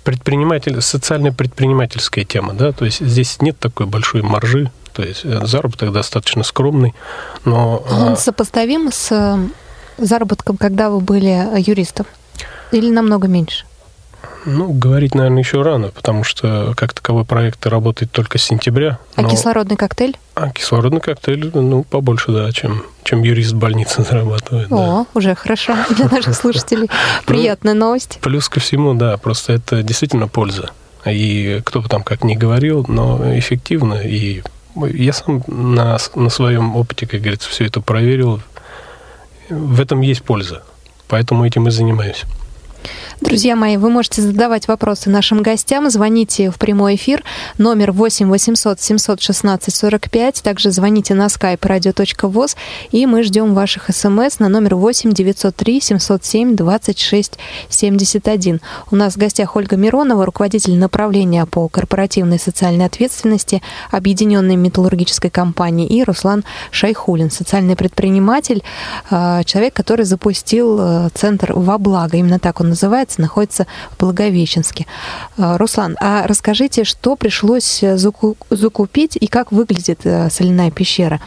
[0.05, 5.45] предприниматель, социальная предпринимательская тема, да, то есть здесь нет такой большой маржи, то есть э,
[5.45, 6.95] заработок достаточно скромный,
[7.45, 7.85] но...
[7.91, 9.39] Он а, сопоставим с э,
[9.99, 12.07] заработком, когда вы были юристом?
[12.73, 13.67] Или намного меньше?
[14.47, 18.99] Ну, говорить, наверное, еще рано, потому что как таковой проект работает только с сентября.
[19.17, 19.29] А но...
[19.29, 20.17] кислородный коктейль?
[20.35, 24.73] А кислородный коктейль, ну, побольше, да, чем, чем юрист в больнице зарабатывает.
[24.73, 25.07] О, да.
[25.13, 26.89] уже хорошо для наших слушателей.
[27.27, 28.19] Ну, Приятная новость.
[28.23, 30.71] Плюс ко всему, да, просто это действительно польза.
[31.05, 33.95] И кто бы там как ни говорил, но эффективно.
[33.95, 34.43] И
[34.85, 38.41] я сам на, на своем опыте, как говорится, все это проверил.
[39.49, 40.63] В этом есть польза.
[41.09, 42.25] Поэтому этим и занимаюсь.
[43.23, 45.89] Друзья мои, вы можете задавать вопросы нашим гостям.
[45.89, 47.25] Звоните в прямой эфир.
[47.57, 50.43] Номер 8 800 716 45.
[50.43, 52.57] Также звоните на skype radio.voz.
[52.91, 57.39] И мы ждем ваших смс на номер 8 903 707 26
[57.71, 58.61] 71.
[58.91, 65.87] У нас в гостях Ольга Миронова, руководитель направления по корпоративной социальной ответственности Объединенной металлургической компании,
[65.87, 68.63] и Руслан Шайхулин, социальный предприниматель,
[69.11, 72.19] э, человек, который запустил э, центр «Во благо».
[72.19, 74.87] Именно так он называется называется, находится в Благовещенске.
[75.37, 81.21] Э, Руслан, а расскажите, что пришлось э, закупить и как выглядит э, соляная пещера?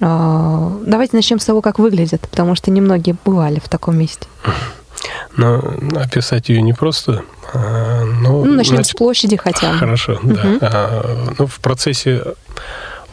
[0.00, 4.26] Давайте начнем с того, как выглядит, потому что немногие бывали в таком месте.
[5.36, 5.62] Но
[5.94, 7.22] описать ее не просто.
[7.54, 8.88] А, но ну, начнем нач...
[8.88, 9.78] с площади хотя бы.
[9.78, 10.34] Хорошо, угу.
[10.34, 10.58] да.
[10.60, 12.22] А, ну, в процессе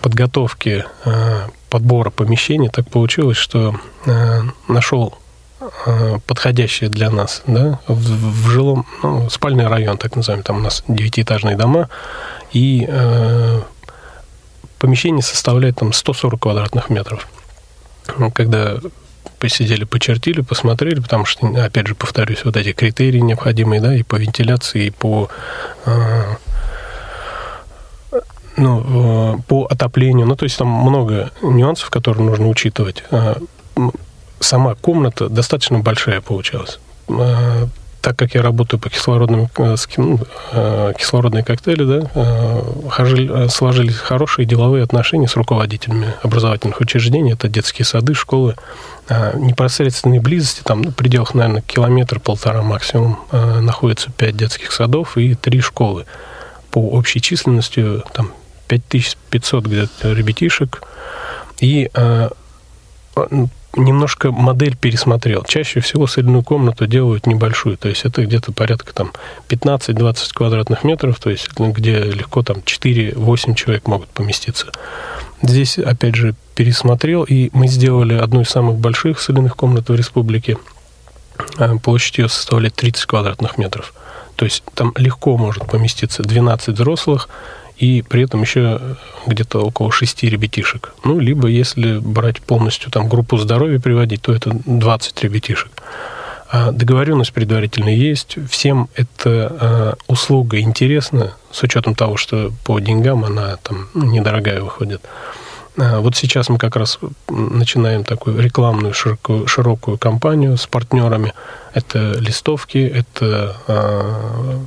[0.02, 0.84] подготовки
[1.70, 3.76] подбора помещений так получилось, что
[4.68, 5.18] нашел
[6.28, 10.84] подходящие для нас, да, в, в жилом, ну, спальный район, так называемый, там у нас
[10.88, 11.90] девятиэтажные дома,
[12.52, 13.62] и э,
[14.80, 17.28] помещение составляет там 140 квадратных метров.
[18.18, 18.78] Ну, когда
[19.40, 24.16] посидели, почертили, посмотрели, потому что, опять же, повторюсь, вот эти критерии необходимые, да, и по
[24.16, 25.30] вентиляции, и по
[25.86, 26.36] э,
[28.58, 30.28] ну, э, по отоплению.
[30.28, 33.04] Ну, то есть там много нюансов, которые нужно учитывать.
[34.40, 36.80] Сама комната достаточно большая получалась.
[37.10, 37.68] А,
[38.02, 39.76] так как я работаю по кислородным э,
[40.54, 47.34] э, кислородные коктейли, да, э, сложились хорошие деловые отношения с руководителями образовательных учреждений.
[47.34, 48.56] Это детские сады, школы.
[49.10, 55.60] А, непосредственной близости, там, в пределах, наверное, километр-полтора максимум, находится пять детских садов и три
[55.62, 56.06] школы.
[56.72, 58.32] По общей численности там
[58.68, 60.84] 5500 где-то ребятишек.
[61.60, 61.90] И
[63.76, 65.44] немножко модель пересмотрел.
[65.44, 69.12] Чаще всего соляную комнату делают небольшую, то есть это где-то порядка там
[69.50, 74.68] 15-20 квадратных метров, то есть где легко там 4-8 человек могут поместиться.
[75.42, 80.58] Здесь, опять же, пересмотрел, и мы сделали одну из самых больших соляных комнат в республике.
[81.58, 83.94] А, площадь ее составляет 30 квадратных метров.
[84.36, 87.30] То есть там легко может поместиться 12 взрослых
[87.80, 88.80] и при этом еще
[89.26, 90.94] где-то около шести ребятишек.
[91.06, 95.72] Ну, либо если брать полностью там группу здоровья приводить, то это 20 ребятишек.
[96.52, 98.38] А договоренность предварительно есть.
[98.50, 104.62] Всем эта а, услуга интересна, с учетом того, что по деньгам она там ну, недорогая
[104.62, 105.02] выходит.
[105.78, 111.34] А вот сейчас мы как раз начинаем такую рекламную широкую, широкую кампанию с партнерами.
[111.74, 114.60] Это листовки, это а,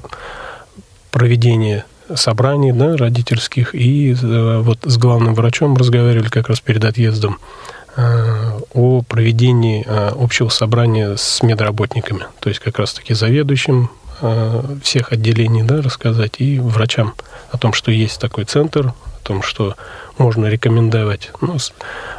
[1.10, 1.84] проведение
[2.14, 7.38] собраний да, родительских, и э, вот с главным врачом разговаривали как раз перед отъездом
[7.96, 13.90] э, о проведении э, общего собрания с медработниками, то есть как раз-таки заведующим
[14.84, 17.14] всех отделений да, рассказать и врачам
[17.50, 19.74] о том, что есть такой центр, о том, что
[20.16, 21.32] можно рекомендовать.
[21.40, 21.56] Ну,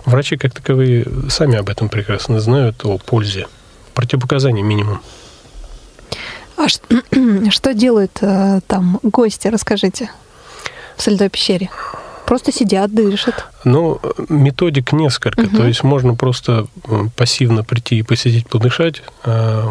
[0.04, 3.48] врачи как таковые сами об этом прекрасно знают, о пользе.
[3.93, 5.02] Противопоказаний минимум.
[6.57, 6.67] А
[7.49, 10.09] что делают э, там гости, расскажите,
[10.95, 11.69] в Сальдой пещере?
[12.25, 13.47] Просто сидят, дышат.
[13.65, 15.41] Ну, методик несколько.
[15.41, 15.57] Угу.
[15.57, 16.67] То есть можно просто
[17.17, 19.03] пассивно прийти и посидеть, подышать.
[19.23, 19.69] А,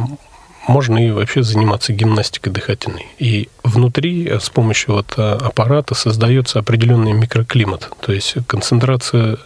[0.69, 3.07] можно и вообще заниматься гимнастикой дыхательной.
[3.19, 7.91] И внутри с помощью вот аппарата создается определенный микроклимат.
[8.01, 9.39] То есть концентрация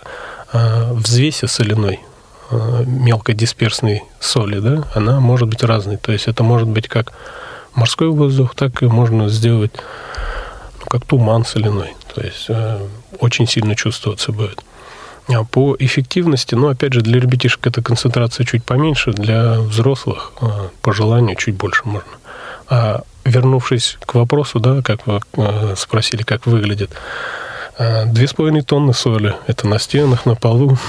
[0.52, 2.15] взвеси соляной Э,
[2.50, 5.96] мелкодисперсной соли, да, она может быть разной.
[5.96, 7.12] То есть это может быть как
[7.74, 9.72] морской воздух, так и можно сделать
[10.80, 11.94] ну, как туман соляной.
[12.14, 12.78] То есть э,
[13.20, 14.62] очень сильно чувствоваться будет.
[15.28, 20.46] А по эффективности, ну, опять же, для ребятишек эта концентрация чуть поменьше, для взрослых э,
[20.82, 22.10] по желанию чуть больше можно.
[22.68, 26.90] А вернувшись к вопросу, да, как вы э, спросили, как выглядит,
[27.78, 29.34] э, Две с половиной тонны соли.
[29.46, 30.78] Это на стенах, на полу.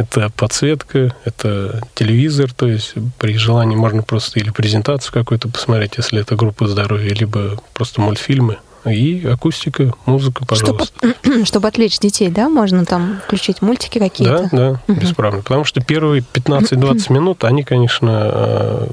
[0.00, 2.52] это подсветка, это телевизор.
[2.52, 7.58] То есть при желании можно просто или презентацию какую-то посмотреть, если это группа здоровья, либо
[7.74, 10.94] просто мультфильмы и акустика, музыка, пожалуйста.
[11.22, 14.48] Чтобы, чтобы отвлечь детей, да, можно там включить мультики какие-то?
[14.50, 15.00] Да, да, угу.
[15.00, 15.42] бесправно.
[15.42, 18.86] Потому что первые 15-20 минут, они, конечно, э,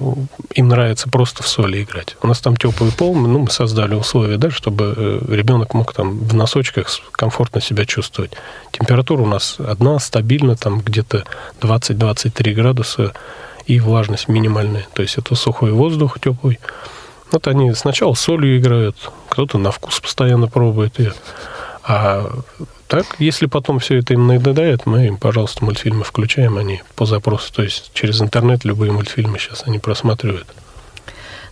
[0.56, 2.18] им нравится просто в соли играть.
[2.22, 6.20] У нас там теплый пол, ну, мы создали условия, да, чтобы э, ребенок мог там
[6.20, 8.32] в носочках комфортно себя чувствовать.
[8.72, 11.24] Температура у нас одна, стабильно, там где-то
[11.62, 13.14] 20-23 градуса,
[13.68, 14.88] и влажность минимальная.
[14.94, 16.60] То есть это сухой воздух теплый.
[17.32, 18.96] Вот они сначала солью играют,
[19.30, 21.14] кто-то на вкус постоянно пробует ее.
[21.84, 22.30] А
[22.88, 27.54] так, если потом все это им надоедает, мы им, пожалуйста, мультфильмы включаем, они по запросу.
[27.54, 30.48] То есть через интернет любые мультфильмы сейчас они просматривают.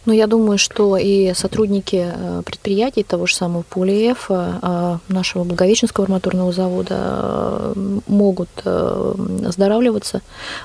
[0.06, 6.06] Ну, я думаю, что и сотрудники э, предприятий того же самого ПУЛИЭФ, э, нашего Благовещенского
[6.06, 6.96] арматурного завода,
[7.76, 10.22] э, могут оздоравливаться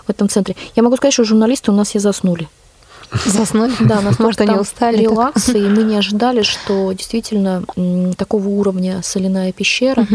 [0.07, 0.57] в этом центре.
[0.77, 2.49] Я могу сказать, что журналисты у нас все заснули.
[3.27, 3.73] Заснули?
[3.81, 4.99] Да, нас может, они устали.
[4.99, 7.65] Релакс, и мы не ожидали, что действительно
[8.17, 10.07] такого уровня соляная пещера.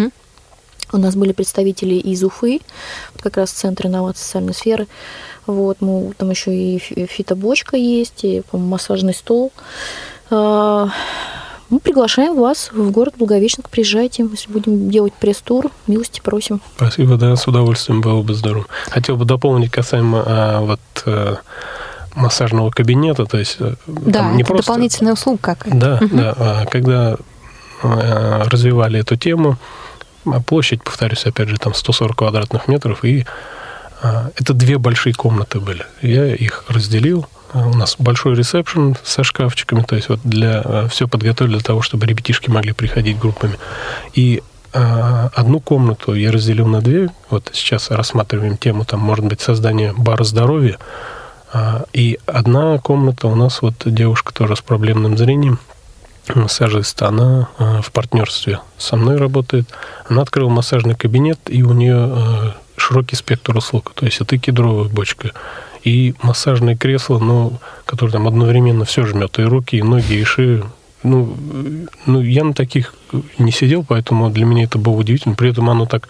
[0.92, 2.62] У нас были представители из Уфы,
[3.20, 4.88] как раз Центр инноваций социальной сферы.
[5.48, 6.78] Вот, мы, там еще и
[7.08, 9.52] фитобочка есть, и, массажный стол.
[10.30, 10.90] А,
[11.70, 13.70] мы приглашаем вас в город Благовещенск.
[13.70, 16.62] Приезжайте, если будем делать пресс-тур, милости просим.
[16.76, 18.66] Спасибо, да, с удовольствием было бы здорово.
[18.90, 21.36] Хотел бы дополнить касаемо а, вот э,
[22.16, 24.72] массажного кабинета, то есть э, да, не это просто...
[24.72, 25.78] дополнительная услуга как.
[25.78, 26.16] Да, угу.
[26.16, 26.34] да.
[26.38, 27.18] А когда
[27.84, 29.58] э, развивали эту тему,
[30.26, 33.26] а площадь, повторюсь, опять же, там 140 квадратных метров, и
[34.02, 35.86] а, это две большие комнаты были.
[36.02, 37.28] Я их разделил.
[37.54, 42.06] У нас большой ресепшн со шкафчиками, то есть вот для все подготовили для того, чтобы
[42.06, 43.58] ребятишки могли приходить группами.
[44.14, 44.44] И
[44.74, 47.10] одну комнату я разделил на две.
[47.30, 50.78] Вот сейчас рассматриваем тему, там, может быть, создание бара здоровья.
[51.56, 55.60] А, и одна комната у нас, вот девушка тоже с проблемным зрением,
[56.34, 59.66] массажист, она а, в партнерстве со мной работает.
[60.10, 63.94] Она открыла массажный кабинет, и у нее а, широкий спектр услуг.
[63.96, 65.32] То есть это кедровая бочка,
[65.86, 67.54] и массажное кресло, но,
[67.86, 70.70] которое там одновременно все жмет, и руки, и ноги, и шею.
[71.04, 71.38] Ну,
[72.06, 72.96] ну, я на таких
[73.38, 75.36] не сидел, поэтому для меня это было удивительно.
[75.36, 76.10] При этом оно так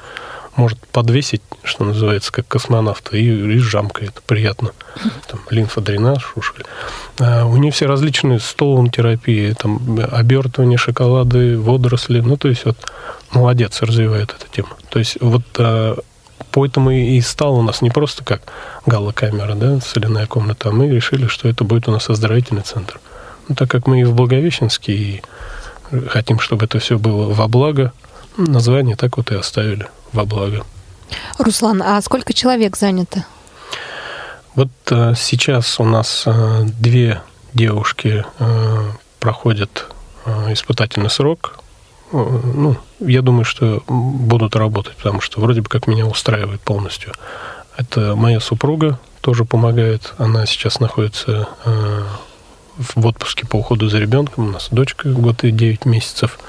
[0.55, 4.21] может подвесить, что называется, как космонавта, и, и жамкает.
[4.25, 4.71] Приятно.
[5.27, 6.65] Там, лимфодренаж, ушель.
[7.19, 12.21] А у нее все различные столом терапии, там, обертывание, шоколады, водоросли.
[12.21, 12.77] Ну, то есть, вот,
[13.31, 14.69] молодец, развивает эту тему.
[14.89, 15.97] То есть, вот а,
[16.51, 18.41] поэтому и стал у нас не просто как
[18.85, 22.99] галлокамера, да, соляная комната, а мы решили, что это будет у нас оздоровительный центр.
[23.49, 25.21] Ну, так как мы и в Благовещенске, и
[26.07, 27.91] хотим, чтобы это все было во благо,
[28.37, 30.65] название так вот и оставили во благо.
[31.37, 33.25] Руслан, а сколько человек занято?
[34.55, 37.21] Вот э, сейчас у нас э, две
[37.53, 39.87] девушки э, проходят
[40.49, 41.59] испытательный срок.
[42.11, 47.13] Ну, я думаю, что будут работать, потому что вроде бы как меня устраивает полностью.
[47.77, 50.15] Это моя супруга тоже помогает.
[50.17, 51.47] Она сейчас находится
[52.77, 54.47] в отпуске по уходу за ребенком.
[54.47, 56.39] У нас дочка год и девять месяцев.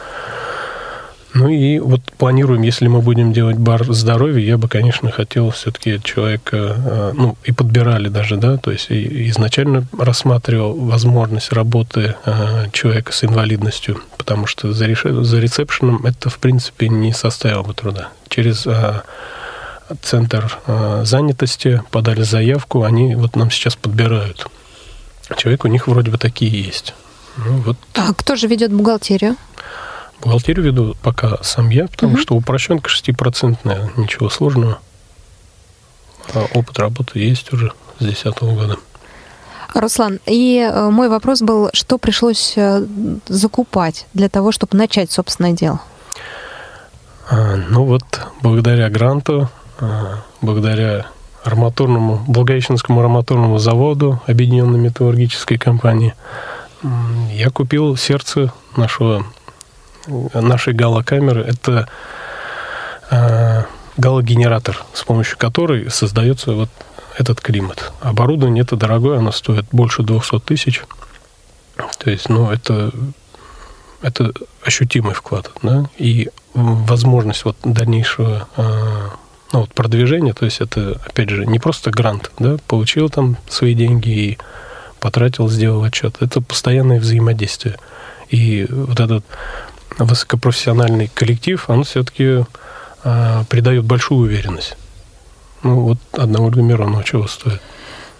[1.36, 6.00] Ну и вот планируем, если мы будем делать бар здоровья, я бы, конечно, хотел все-таки
[6.02, 13.12] человека, э, ну, и подбирали даже, да, то есть изначально рассматривал возможность работы э, человека
[13.12, 18.08] с инвалидностью, потому что за, за ресепшеном это, в принципе, не составило бы труда.
[18.28, 19.02] Через э,
[20.00, 20.58] центр
[21.02, 24.46] занятости подали заявку, они вот нам сейчас подбирают.
[25.36, 26.94] Человек у них вроде бы такие есть.
[27.36, 27.76] Ну, вот.
[27.94, 29.36] А кто же ведет бухгалтерию?
[30.22, 32.20] Бухгалтерию веду пока сам я, потому угу.
[32.20, 34.78] что упрощенка 6%, ничего сложного.
[36.34, 38.76] А опыт работы есть уже с 2010 года.
[39.74, 42.84] Руслан, и э, мой вопрос был, что пришлось э,
[43.26, 45.80] закупать для того, чтобы начать собственное дело?
[47.28, 48.04] А, ну вот,
[48.40, 51.06] благодаря гранту, а, благодаря
[51.44, 56.14] арматурному, Благовещенскому арматурному заводу, объединенной металлургической компании,
[57.30, 59.24] я купил сердце нашего
[60.34, 61.88] нашей галокамеры– это
[63.10, 63.62] э,
[63.96, 66.70] галогенератор, с помощью которой создается вот
[67.18, 67.92] этот климат.
[68.00, 70.82] Оборудование это дорогое, оно стоит больше 200 тысяч.
[71.98, 72.90] То есть, ну, это,
[74.02, 74.32] это
[74.64, 78.48] ощутимый вклад, да, и возможность вот дальнейшего
[79.52, 83.74] ну, вот продвижения, то есть это, опять же, не просто грант, да, получил там свои
[83.74, 84.38] деньги и
[85.00, 86.16] потратил, сделал отчет.
[86.20, 87.76] Это постоянное взаимодействие.
[88.28, 89.24] И вот этот
[89.98, 92.44] высокопрофессиональный коллектив, он все-таки
[93.04, 94.76] а, придает большую уверенность.
[95.62, 97.60] Ну, вот одна Ольга Миронова чего стоит.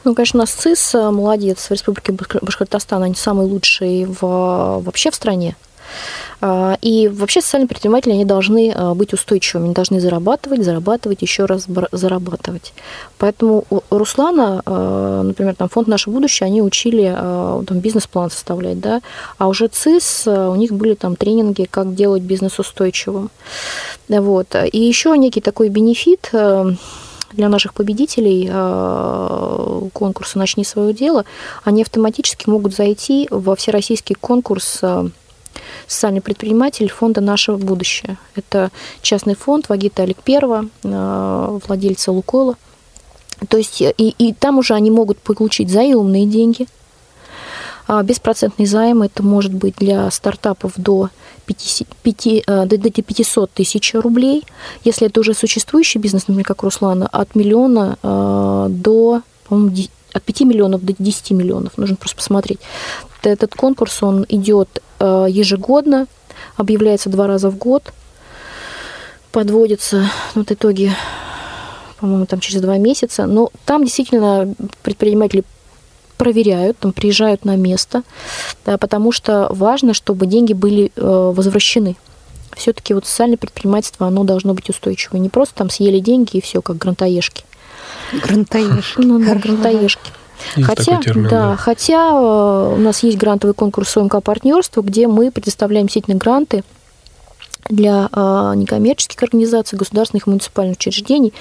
[0.05, 4.21] Ну, конечно, ЦИС э, молодец в Республике Башкортостан, они самые лучшие в,
[4.81, 5.57] вообще в стране.
[6.41, 11.47] А, и вообще социальные предприниматели, они должны а, быть устойчивыми, они должны зарабатывать, зарабатывать, еще
[11.47, 12.73] раз зарабатывать.
[13.19, 19.01] Поэтому у Руслана, а, например, там фонд «Наше будущее», они учили там, бизнес-план составлять, да,
[19.39, 23.31] а уже ЦИС, у них были там тренинги, как делать бизнес устойчивым.
[24.09, 24.55] Вот.
[24.73, 26.31] И еще некий такой бенефит
[27.33, 28.49] для наших победителей
[29.93, 31.25] конкурса «Начни свое дело»,
[31.65, 34.83] они автоматически могут зайти во всероссийский конкурс
[35.87, 38.17] социальный предприниматель фонда «Наше будущее».
[38.35, 38.71] Это
[39.03, 42.57] частный фонд Вагита Олег Первого, э, владельца Лукойла.
[43.49, 46.67] То есть и, и там уже они могут получить заемные деньги,
[47.89, 51.11] а беспроцентный займ это может быть для стартапов до
[51.47, 54.45] 50, 5, э, до 500 тысяч рублей.
[54.85, 60.85] Если это уже существующий бизнес, например, как Руслана, от миллиона э, до, от 5 миллионов
[60.85, 61.79] до 10 миллионов.
[61.79, 62.59] Нужно просто посмотреть.
[63.23, 66.07] Этот конкурс, он идет э, ежегодно,
[66.57, 67.93] объявляется два раза в год,
[69.33, 70.93] подводится вот итоги,
[72.01, 73.27] по-моему, там через два месяца.
[73.27, 75.45] Но там действительно предприниматели
[76.17, 78.03] проверяют, там приезжают на место,
[78.65, 81.97] да, потому что важно, чтобы деньги были э, возвращены.
[82.57, 85.21] Все-таки вот социальное предпринимательство, оно должно быть устойчивое.
[85.21, 87.45] Не просто там съели деньги и все, как грантоежки.
[88.13, 89.01] Грантоежки.
[89.03, 90.11] Ну да, грантоежки.
[90.57, 95.09] Есть хотя, термин, да, да, хотя э, у нас есть грантовый конкурс ОМК партнерства, где
[95.09, 96.65] мы предоставляем действительно гранты
[97.69, 101.33] для э, некоммерческих организаций, государственных и муниципальных учреждений.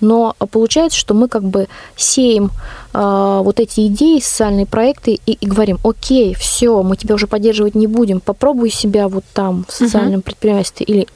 [0.00, 2.50] Но получается, что мы как бы сеем
[2.94, 7.74] э, вот эти идеи, социальные проекты и, и говорим, окей, все, мы тебя уже поддерживать
[7.74, 10.24] не будем, попробуй себя вот там в социальном uh-huh.
[10.24, 11.08] предпринимательстве или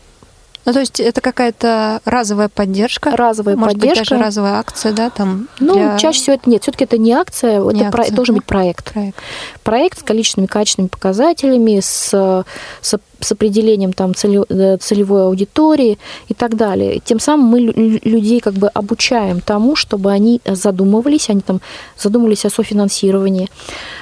[0.65, 3.17] ну, то есть это какая-то разовая поддержка?
[3.17, 4.01] Разовая Может поддержка.
[4.01, 5.49] Быть, даже разовая акция, да, там?
[5.59, 5.99] Ну, для...
[5.99, 6.63] чаще всего это нет.
[6.63, 8.15] Все-таки это не акция, не это акция, про...
[8.15, 8.93] должен быть проект.
[8.93, 9.19] проект.
[9.63, 12.45] Проект с количественными, качественными показателями, с,
[12.83, 15.99] с с определением там э, целевой аудитории
[16.29, 17.01] и так далее.
[17.05, 21.61] Тем самым мы людей как бы обучаем тому, чтобы они задумывались, они там
[21.99, 23.49] задумывались о софинансировании.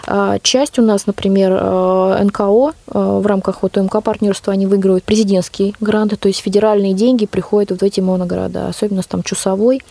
[0.06, 5.04] А, часть у нас, например, э, НКО э, в рамках вот МК партнерства они выигрывают
[5.04, 9.82] президентские гранты, то есть федеральные деньги приходят вот в эти моногорода, особенно там Чусовой.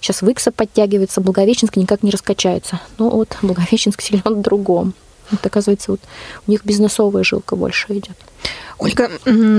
[0.00, 2.80] Сейчас Выкса подтягивается, Благовещенск никак не раскачается.
[2.98, 4.94] Ну вот Благовещенск сильно в другом.
[5.30, 6.00] Вот, оказывается, вот
[6.46, 8.16] у них бизнесовая жилка больше идет.
[8.78, 9.10] Ольга,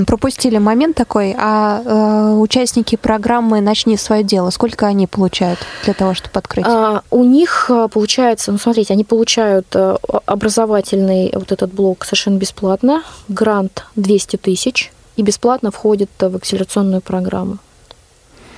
[0.06, 6.14] пропустили момент такой, а э, участники программы «Начни свое дело», сколько они получают для того,
[6.14, 6.66] чтобы открыть?
[6.68, 12.38] А, у них э, получается, ну смотрите, они получают э, образовательный вот этот блок совершенно
[12.38, 17.60] бесплатно, грант 200 тысяч, и бесплатно входит в акселерационную программу.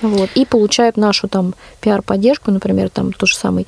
[0.02, 3.66] Вот, и получают нашу там пиар-поддержку, например, там то же самое.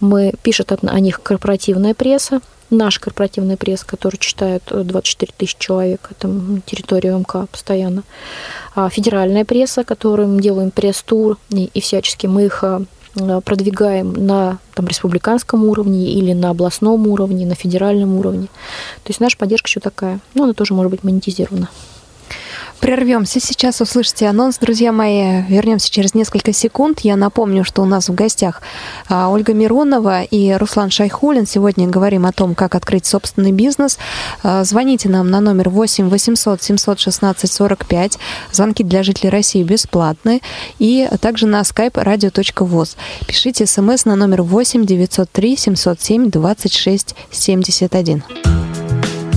[0.00, 2.40] Мы пишет о них корпоративная пресса,
[2.70, 8.02] наш корпоративный пресс, который читает 24 э, тысячи человек, это на территории МК постоянно.
[8.74, 12.80] А федеральная пресса, которым делаем пресс-тур, и, и всячески мы их э,
[13.44, 18.46] продвигаем на там, республиканском уровне или на областном уровне, на федеральном уровне.
[19.04, 20.20] То есть наша поддержка еще такая.
[20.34, 21.68] Но она тоже может быть монетизирована.
[22.84, 23.40] Прервемся.
[23.40, 25.40] Сейчас услышите анонс, друзья мои.
[25.48, 27.00] Вернемся через несколько секунд.
[27.00, 28.60] Я напомню, что у нас в гостях
[29.08, 31.46] а, Ольга Миронова и Руслан Шайхулин.
[31.46, 33.98] Сегодня говорим о том, как открыть собственный бизнес.
[34.42, 38.18] А, звоните нам на номер 8 800 716 45.
[38.52, 40.42] Звонки для жителей России бесплатны.
[40.78, 42.96] И также на skype radio.voz.
[43.26, 48.22] Пишите смс на номер 8 903 707 26 71.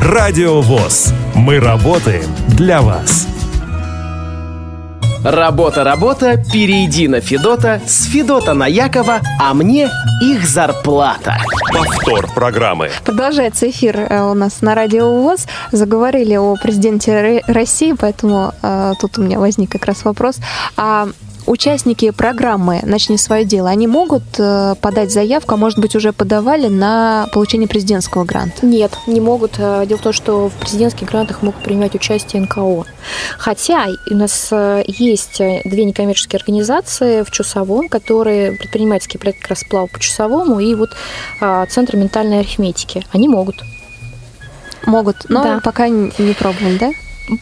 [0.00, 1.12] Радио ВОЗ.
[1.34, 3.26] Мы работаем для вас.
[5.24, 9.90] Работа, работа, перейди на Федота, с Федота на Якова, а мне
[10.22, 11.38] их зарплата.
[11.72, 12.90] Повтор программы.
[13.04, 15.46] Продолжается эфир э, у нас на радио ВОЗ.
[15.72, 20.36] Заговорили о президенте России, поэтому э, тут у меня возник как раз вопрос.
[20.76, 21.08] А
[21.48, 26.68] участники программы «Начни свое дело», они могут э, подать заявку, а может быть уже подавали
[26.68, 28.64] на получение президентского гранта?
[28.64, 29.54] Нет, не могут.
[29.58, 32.84] Э, дело в том, что в президентских грантах могут принимать участие НКО.
[33.38, 39.60] Хотя у нас э, есть две некоммерческие организации в Чусовом, которые предпринимательский проект как раз
[39.60, 40.90] сплав по Чусовому и вот
[41.70, 43.04] Центр ментальной арифметики.
[43.12, 43.62] Они могут.
[44.86, 45.60] Могут, но да.
[45.62, 46.90] пока не пробовали, да?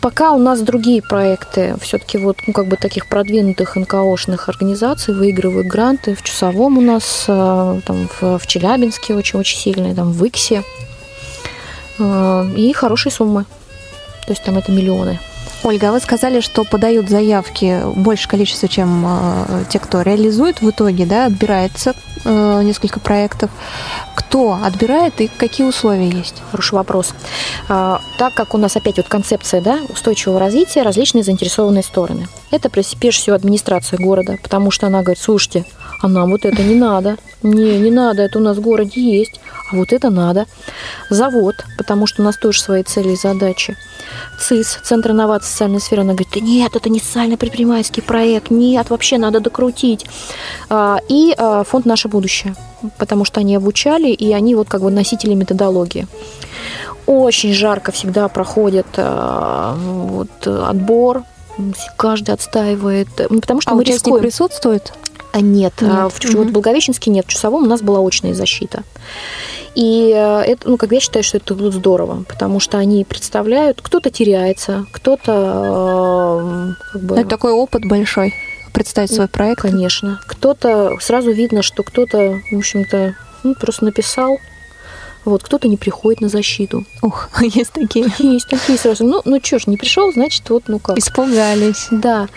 [0.01, 5.69] Пока у нас другие проекты, все-таки вот, ну, как бы таких продвинутых НКОшных организаций выигрывают
[5.69, 6.15] гранты.
[6.17, 10.65] В Чусовом у нас, э, там, в, Челябинске очень-очень сильные, там, в Иксе.
[12.01, 13.45] Э, и хорошие суммы.
[14.27, 15.21] То есть там это миллионы.
[15.67, 20.71] Ольга, а вы сказали, что подают заявки больше количества, чем э, те, кто реализует в
[20.71, 21.93] итоге, да, отбирается
[22.25, 23.51] э, несколько проектов.
[24.15, 26.41] Кто отбирает и какие условия есть?
[26.53, 27.15] Хороший вопрос.
[27.69, 32.29] А, так как у нас опять вот концепция да, устойчивого развития, различные заинтересованные стороны.
[32.53, 35.65] Это прежде всего администрация города, потому что она говорит, слушайте,
[36.01, 37.17] а нам вот это не надо.
[37.43, 39.41] Не, не надо, это у нас в городе есть,
[39.73, 40.47] а вот это надо.
[41.11, 43.77] Завод, потому что у нас тоже свои цели и задачи.
[44.39, 49.41] ЦИС, Центр инноваций социальной сферы, она говорит, нет, это не социально-предпринимательский проект, нет, вообще надо
[49.41, 50.05] докрутить.
[50.69, 52.55] А, и а, фонд «Наше будущее»,
[52.99, 56.07] потому что они обучали, и они вот как бы носители методологии.
[57.07, 61.23] Очень жарко всегда проходит а, вот, отбор,
[61.97, 64.23] каждый отстаивает, ну, потому что а мы участник рискуем.
[64.23, 64.93] присутствует?
[65.35, 66.13] Нет, нет.
[66.13, 66.45] в, угу.
[66.45, 68.85] в Благовещенске нет, в Часовом у нас была очная защита.
[69.75, 73.81] И э, это, ну, как я считаю, что это будет здорово, потому что они представляют,
[73.83, 77.17] кто-то теряется, кто-то э, как бы...
[77.19, 78.33] Это такой опыт большой
[78.73, 79.63] представить свой проект.
[79.63, 80.21] Конечно.
[80.27, 84.39] Кто-то, сразу видно, что кто-то, в общем-то, ну, просто написал,
[85.27, 86.85] вот, кто-то не приходит на защиту.
[87.03, 88.07] Ух, есть такие.
[88.19, 89.05] Есть такие сразу.
[89.05, 90.97] Ну, ну что ж, не пришел, значит, вот, ну как.
[90.97, 91.89] Испугались.
[91.91, 92.29] Да.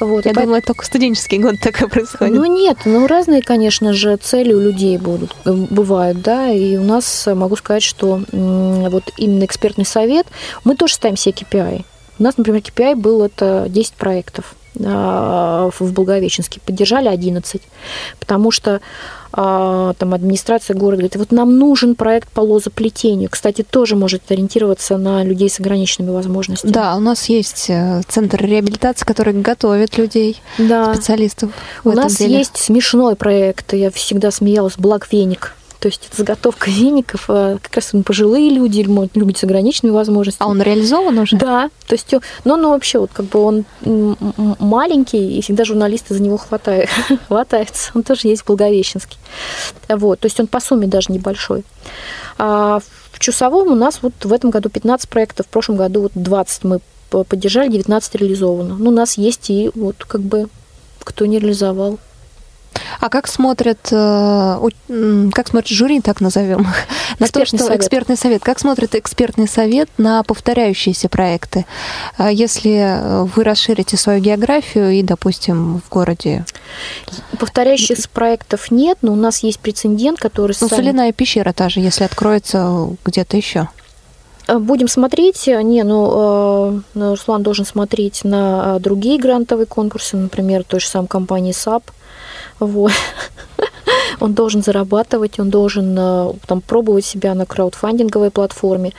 [0.00, 0.26] Вот.
[0.26, 0.42] Я по...
[0.42, 2.34] думала, только студенческий год такое происходит.
[2.34, 6.82] Ну нет, ну разные, конечно же, цели у людей будут, э, бывают, да, и у
[6.82, 10.26] нас, э, могу сказать, что вот именно экспертный совет,
[10.64, 11.84] мы тоже ставим себе KPI.
[12.18, 17.62] У нас, например, KPI был это 10 проектов в Благовещенске, поддержали 11,
[18.18, 18.80] потому что
[19.36, 23.28] а, там администрация города говорит, вот нам нужен проект по лозоплетению.
[23.30, 26.70] Кстати, тоже может ориентироваться на людей с ограниченными возможностями.
[26.70, 30.94] Да, у нас есть э, центр реабилитации, который готовит людей, да.
[30.94, 31.50] специалистов.
[31.82, 32.38] У нас деле.
[32.38, 35.54] есть смешной проект, я всегда смеялась, Благ Веник
[35.84, 40.48] то есть это заготовка веников, а как раз пожилые люди, люди с ограниченными возможностями.
[40.48, 41.36] А он реализован уже?
[41.36, 42.14] Да, то есть,
[42.46, 43.66] но он вообще вот как бы он
[44.58, 46.88] маленький, и всегда журналисты за него хватают,
[47.28, 47.90] хватаются.
[47.92, 49.18] Он тоже есть в Благовещенске.
[49.90, 51.64] Вот, то есть он по сумме даже небольшой.
[52.38, 52.80] А
[53.12, 56.64] в Чусовом у нас вот в этом году 15 проектов, в прошлом году вот 20
[56.64, 56.80] мы
[57.10, 58.76] поддержали, 19 реализовано.
[58.78, 60.48] Ну, у нас есть и вот как бы
[61.00, 61.98] кто не реализовал.
[63.00, 64.68] А как смотрят, э,
[65.32, 66.66] как смотрит жюри, так назовем,
[67.18, 67.80] на то, что совет.
[67.80, 71.66] экспертный совет, как смотрит экспертный совет на повторяющиеся проекты?
[72.16, 76.44] А если вы расширите свою географию и, допустим, в городе...
[77.38, 80.56] Повторяющихся проектов нет, но у нас есть прецедент, который...
[80.60, 80.80] Ну, сами...
[80.80, 83.68] соляная пещера та же, если откроется где-то еще.
[84.46, 85.46] Э, будем смотреть.
[85.46, 91.52] Не, ну, э, Руслан должен смотреть на другие грантовые конкурсы, например, той же самой компании
[91.52, 91.84] SAP.
[92.60, 92.92] Вот.
[94.20, 98.92] Он должен зарабатывать, он должен э, там, пробовать себя на краудфандинговой платформе.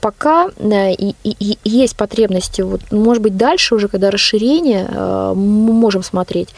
[0.00, 5.32] Пока э, и, и, и есть потребности, вот, может быть, дальше уже, когда расширение, э,
[5.34, 6.50] мы можем смотреть.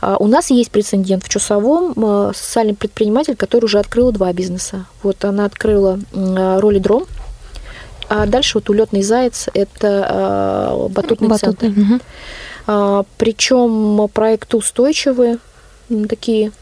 [0.00, 4.86] А у нас есть прецедент в Чусовом, социальный предприниматель, который уже открыл два бизнеса.
[5.02, 7.04] Вот она открыла роллердром,
[8.08, 11.74] а дальше вот улетный заяц это батутный, батутный.
[11.74, 11.94] центр.
[11.94, 12.00] Угу.
[12.66, 15.38] А, причем проекты устойчивые,
[16.08, 16.52] такие,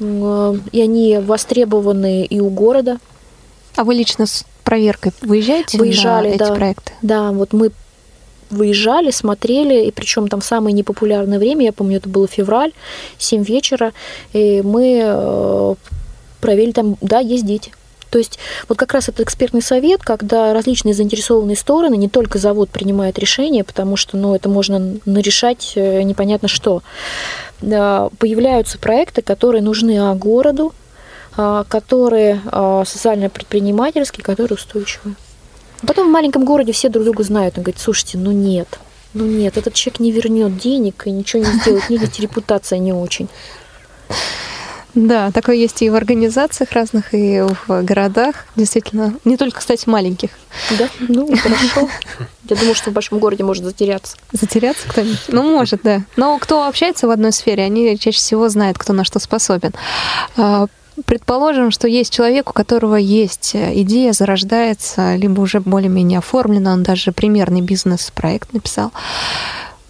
[0.00, 2.98] и они востребованы и у города.
[3.76, 6.54] А вы лично с проверкой выезжаете Выезжали, на эти да.
[6.54, 6.92] проекты?
[7.02, 7.70] Да, вот мы
[8.50, 12.72] выезжали, смотрели, и причем там самое непопулярное время, я помню, это было февраль,
[13.18, 13.92] 7 вечера,
[14.32, 15.74] и мы э,
[16.40, 17.72] провели там, да, есть дети.
[18.14, 18.38] То есть
[18.68, 23.64] вот как раз этот экспертный совет, когда различные заинтересованные стороны, не только завод принимает решение,
[23.64, 26.84] потому что ну, это можно нарешать э, непонятно что.
[27.58, 30.72] Появляются проекты, которые нужны а, городу,
[31.36, 35.16] а, которые а, социально-предпринимательские, которые устойчивые.
[35.84, 37.58] Потом в маленьком городе все друг друга знают.
[37.58, 38.78] Он говорит, слушайте, ну нет,
[39.12, 42.92] Ну нет, этот человек не вернет денег и ничего не сделает, не ведь репутация не
[42.92, 43.28] очень.
[44.94, 49.14] Да, такое есть и в организациях разных, и в городах, действительно.
[49.24, 50.30] Не только, кстати, маленьких.
[50.78, 51.88] Да, ну хорошо.
[52.48, 54.16] Я думаю, что в большом городе может затеряться.
[54.32, 55.24] Затеряться кто-нибудь?
[55.28, 56.02] Ну, может, да.
[56.16, 59.72] Но кто общается в одной сфере, они чаще всего знают, кто на что способен.
[60.36, 60.66] А,
[61.06, 67.10] предположим, что есть человек, у которого есть идея, зарождается, либо уже более-менее оформлена, он даже
[67.10, 68.92] примерный бизнес-проект написал.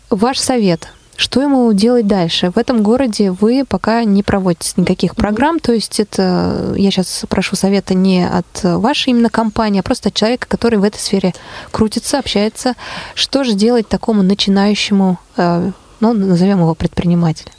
[0.08, 2.50] Ваш совет– что ему делать дальше?
[2.50, 7.54] В этом городе вы пока не проводите никаких программ, то есть это, я сейчас прошу
[7.54, 11.32] совета не от вашей именно компании, а просто от человека, который в этой сфере
[11.70, 12.74] крутится, общается.
[13.14, 17.52] Что же делать такому начинающему, э, ну, назовем его предпринимателем?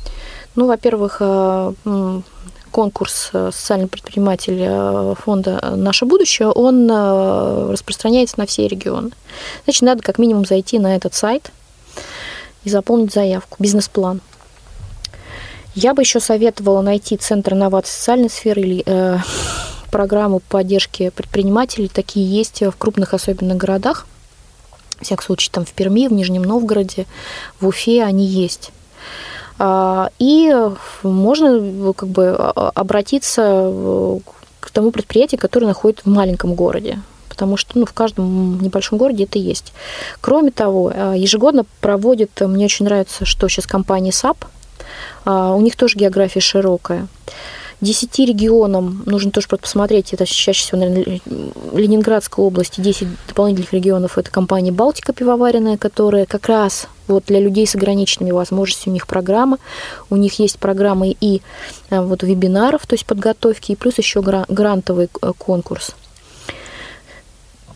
[0.56, 1.74] Ну, во-первых, э,
[2.72, 6.92] конкурс э, «Социальный предприниматель» фонда «Наше будущее», он
[7.72, 9.12] распространяется на все регионы.
[9.64, 11.52] Значит, надо как минимум зайти на этот сайт–
[12.66, 14.20] и заполнить заявку, бизнес-план.
[15.74, 19.20] Я бы еще советовала найти Центр инноваций социальной сферы или э,
[19.92, 21.88] программу поддержки предпринимателей.
[21.88, 24.08] Такие есть в крупных особенно городах.
[25.00, 27.06] В всяком случае, там в Перми, в Нижнем Новгороде,
[27.60, 28.72] в Уфе они есть.
[29.60, 30.54] А, и
[31.04, 34.20] можно как бы обратиться э,
[34.62, 37.00] к тому предприятию, которое находится в маленьком городе
[37.36, 39.74] потому что ну, в каждом небольшом городе это есть.
[40.22, 44.46] Кроме того, э, ежегодно проводит, э, мне очень нравится, что сейчас компания SAP,
[45.26, 47.08] э, у них тоже география широкая.
[47.82, 51.20] Десяти регионам нужно тоже посмотреть, это чаще всего, наверное,
[51.74, 57.68] Ленинградской области, 10 дополнительных регионов, это компания «Балтика» пивоваренная, которая как раз вот для людей
[57.68, 59.58] с ограниченными возможностями, у них программа,
[60.10, 61.42] у них есть программы и
[61.90, 65.96] вот вебинаров, то есть подготовки, и плюс еще грантовый конкурс.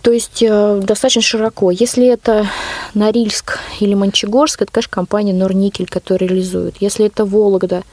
[0.01, 1.71] То есть э, достаточно широко.
[1.71, 2.47] Если это
[2.93, 6.75] Норильск или Мончегорск, это, конечно, компания Норникель, которая реализует.
[6.79, 7.83] Если это Вологда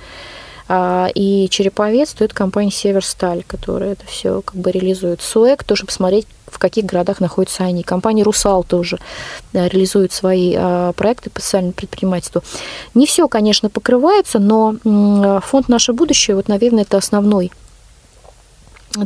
[0.69, 5.21] а, и Череповец, то это компания Северсталь, которая это все как бы реализует.
[5.21, 7.83] СУЭК тоже посмотреть, в каких городах находятся они.
[7.83, 8.99] Компания Русал тоже
[9.53, 12.43] да, реализует свои а, проекты по социальному предпринимательству.
[12.95, 14.77] Не все, конечно, покрывается, но
[15.41, 17.51] фонд «Наше будущее», вот, наверное, это основной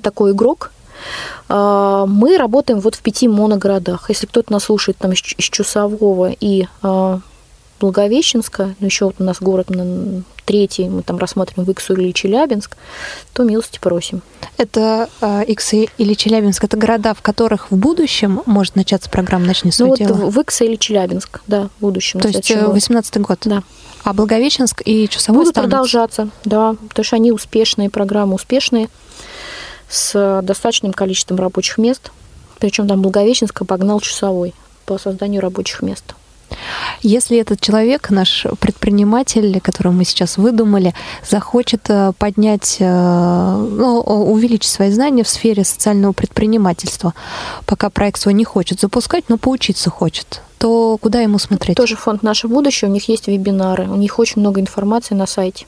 [0.03, 0.71] такой игрок,
[1.49, 4.09] мы работаем вот в пяти моногородах.
[4.09, 7.21] Если кто-то нас слушает там из Чусового и а,
[7.81, 9.69] Благовещенска, ну еще вот у нас город
[10.45, 12.77] третий, мы там рассматриваем в Иксу или Челябинск,
[13.33, 14.21] то милости просим.
[14.59, 19.71] Это э, Иксы или Челябинск, это города, в которых в будущем может начаться программа «Начни
[19.71, 20.13] свое ну, дело»?
[20.15, 22.21] вот в Икса или Челябинск, да, в будущем.
[22.21, 23.39] То есть 18 год?
[23.45, 23.63] Да.
[24.03, 25.71] А Благовещенск и Чусовой Будут останутся?
[25.71, 28.89] продолжаться, да, потому что они успешные, программы успешные
[29.91, 32.13] с достаточным количеством рабочих мест.
[32.59, 34.55] Причем там Благовещенск обогнал часовой
[34.87, 36.15] по созданию рабочих мест.
[37.03, 40.95] Если этот человек, наш предприниматель, которого мы сейчас выдумали,
[41.29, 47.15] захочет э, поднять, э, ну, увеличить свои знания в сфере социального предпринимательства,
[47.67, 51.77] пока проект свой не хочет запускать, но поучиться хочет, то куда ему смотреть?
[51.77, 55.67] Тоже фонд «Наше будущее», у них есть вебинары, у них очень много информации на сайте.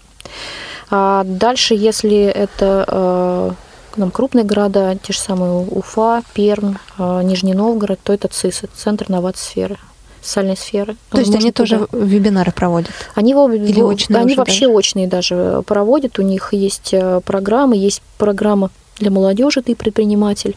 [0.91, 3.57] А дальше, если это
[3.97, 8.65] э, нам крупные города, те же самые Уфа, Пермь, а, Нижний Новгород, то это ЦИС,
[8.65, 9.79] это Центр инноваций сферы
[10.23, 10.97] социальной сферы.
[11.11, 11.79] То есть они туда.
[11.79, 12.91] тоже вебинары проводят?
[13.15, 14.73] Они, Или очные они вообще даже?
[14.73, 16.19] очные даже проводят.
[16.21, 20.57] У них есть э, программы, есть программа для молодежи «Ты предприниматель».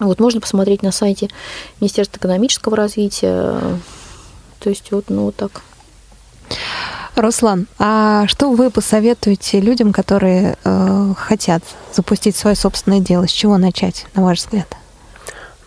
[0.00, 1.28] Вот можно посмотреть на сайте
[1.80, 3.60] Министерства экономического развития.
[4.58, 5.62] То есть вот, ну, вот так.
[7.16, 11.62] Руслан, а что вы посоветуете людям, которые э, хотят
[11.92, 13.26] запустить свое собственное дело?
[13.28, 14.76] С чего начать, на ваш взгляд?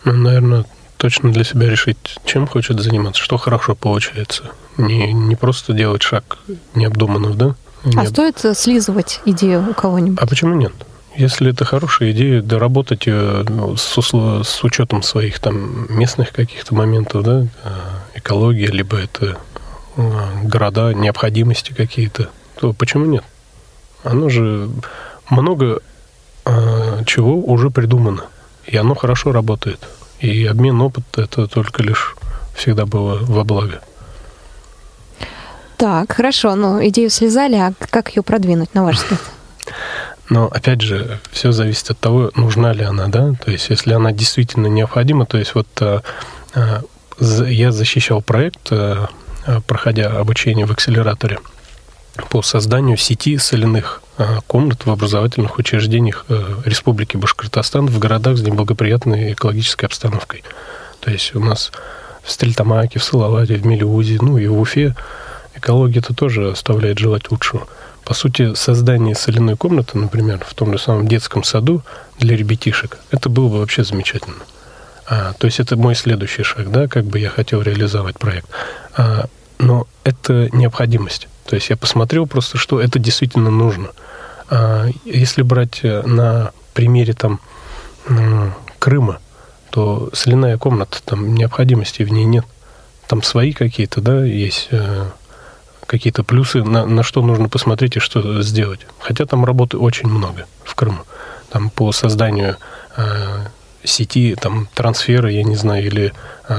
[0.04, 0.64] Ну, наверное,
[0.98, 4.44] точно для себя решить, чем хочет заниматься, что хорошо получается.
[4.76, 6.38] Не, не просто делать шаг
[6.74, 7.54] необдуманно, да?
[7.84, 8.08] А Необ...
[8.08, 10.18] стоит слизывать идею у кого-нибудь?
[10.20, 10.72] А почему нет?
[11.16, 17.24] Если это хорошая идея, доработать ее ну, с, с учетом своих там местных каких-то моментов,
[17.24, 17.70] да, э,
[18.14, 19.47] экология, либо это Э,
[20.44, 22.30] города, необходимости какие-то,
[22.60, 23.24] то почему нет?
[24.04, 24.70] Оно же
[25.28, 25.80] много
[26.44, 28.24] э, чего уже придумано,
[28.66, 29.80] и оно хорошо работает.
[30.20, 32.16] И обмен опыта это только лишь
[32.54, 33.80] всегда было во благо.
[35.76, 39.20] Так, хорошо, но идею слезали, а как ее продвинуть, на ваш взгляд?
[40.28, 43.32] Но опять же, все зависит от того, нужна ли она, да.
[43.42, 46.00] То есть, если она действительно необходима, то есть вот э,
[46.54, 46.80] э,
[47.20, 49.06] я защищал проект Э,
[49.66, 51.38] проходя обучение в акселераторе
[52.30, 58.42] по созданию сети соляных э, комнат в образовательных учреждениях э, Республики Башкортостан в городах с
[58.42, 60.42] неблагоприятной экологической обстановкой.
[61.00, 61.70] То есть у нас
[62.22, 64.94] в Стрельтамаке, в Салавате, в Мелиузе, ну и в Уфе
[65.54, 67.66] экология-то тоже оставляет желать лучшего.
[68.04, 71.82] По сути, создание соляной комнаты, например, в том же самом детском саду
[72.18, 74.36] для ребятишек, это было бы вообще замечательно.
[75.06, 78.48] А, то есть это мой следующий шаг, да, как бы я хотел реализовать проект.
[78.96, 79.26] А,
[79.58, 81.28] но это необходимость.
[81.48, 83.88] То есть я посмотрел просто, что это действительно нужно.
[84.50, 87.40] А, если брать э, на примере там
[88.78, 89.18] Крыма,
[89.70, 92.46] то соляная комната, там необходимости в ней нет.
[93.06, 95.10] Там свои какие-то, да, есть э,
[95.86, 98.80] какие-то плюсы, на, на что нужно посмотреть и что сделать.
[98.98, 101.02] Хотя там работы очень много в Крыму.
[101.50, 102.56] Там по созданию
[102.96, 103.46] э,
[103.84, 106.12] сети, там трансфера, я не знаю, или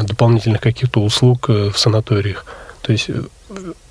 [0.04, 2.46] дополнительных каких-то услуг в санаториях.
[2.90, 3.22] То есть э,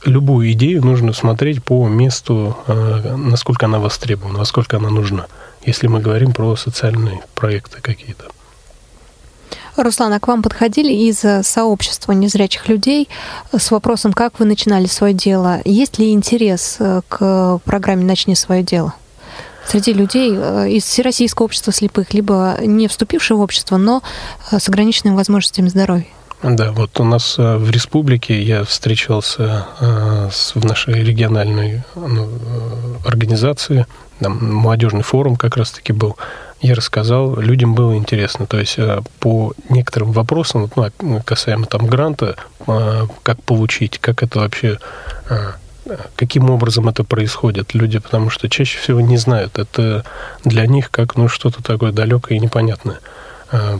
[0.07, 5.27] любую идею нужно смотреть по месту, э, насколько она востребована, насколько она нужна,
[5.65, 8.25] если мы говорим про социальные проекты какие-то.
[9.77, 13.09] Руслан, а к вам подходили из э, сообщества незрячих людей
[13.57, 15.61] с вопросом, как вы начинали свое дело?
[15.65, 18.95] Есть ли интерес к программе «Начни свое дело»?
[19.65, 24.03] среди людей из Всероссийского общества слепых, либо не вступивших в общество, но
[24.51, 26.07] с ограниченными возможностями здоровья?
[26.43, 32.29] Да, вот у нас в республике я встречался в нашей региональной ну,
[33.05, 33.87] организации,
[34.21, 36.17] там молодежный форум как раз-таки был
[36.61, 38.47] я рассказал, людям было интересно.
[38.47, 42.37] То есть э, по некоторым вопросам, ну, а, касаемо там гранта,
[42.67, 44.79] э, как получить, как это вообще,
[45.31, 45.53] э,
[46.17, 49.59] каким образом это происходит, люди, потому что чаще всего не знают.
[49.59, 50.05] Это
[50.45, 52.99] для них как ну, что-то такое далекое и непонятное.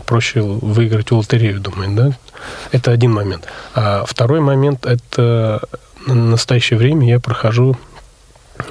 [0.05, 2.11] Проще выиграть в лотерею, думаю, да?
[2.71, 3.47] Это один момент.
[3.75, 5.61] А второй момент– это
[6.07, 7.77] на настоящее время я прохожу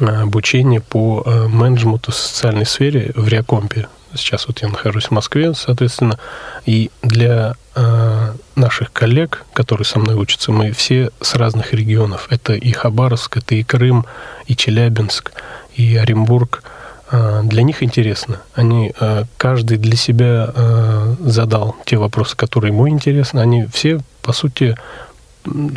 [0.01, 6.19] обучение по менеджменту в социальной сфере в Реакомпе Сейчас вот я нахожусь в Москве, соответственно,
[6.65, 12.27] и для э, наших коллег, которые со мной учатся, мы все с разных регионов.
[12.31, 14.07] Это и Хабаровск, это и Крым,
[14.47, 15.33] и Челябинск,
[15.75, 16.63] и Оренбург.
[17.11, 18.41] Э, для них интересно.
[18.55, 23.41] Они э, каждый для себя э, задал те вопросы, которые ему интересны.
[23.41, 24.77] Они все, по сути,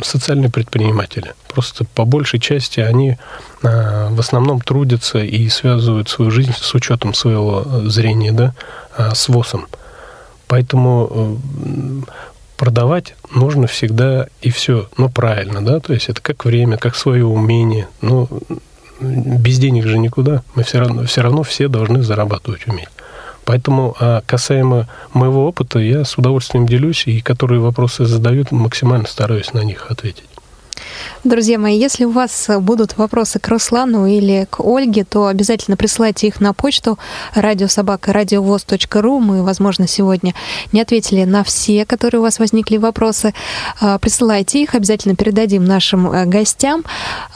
[0.02, 1.34] социальные предприниматели.
[1.48, 3.16] Просто по большей части они
[3.62, 8.54] в основном трудятся и связывают свою жизнь с учетом своего зрения, да,
[9.14, 9.68] с ВОСом.
[10.46, 11.38] Поэтому
[12.56, 17.24] продавать нужно всегда и все, но правильно, да, то есть это как время, как свое
[17.24, 18.28] умение, ну,
[19.00, 22.88] без денег же никуда, мы все равно, все равно все должны зарабатывать уметь.
[23.44, 29.52] Поэтому а касаемо моего опыта, я с удовольствием делюсь, и которые вопросы задают, максимально стараюсь
[29.52, 30.24] на них ответить.
[31.24, 36.26] Друзья мои, если у вас будут вопросы к Руслану или к Ольге, то обязательно присылайте
[36.26, 36.98] их на почту
[37.34, 39.20] радиособака.радиовоз.ру.
[39.20, 40.34] Мы, возможно, сегодня
[40.72, 43.34] не ответили на все, которые у вас возникли вопросы.
[43.80, 46.84] А, присылайте их, обязательно передадим нашим э, гостям.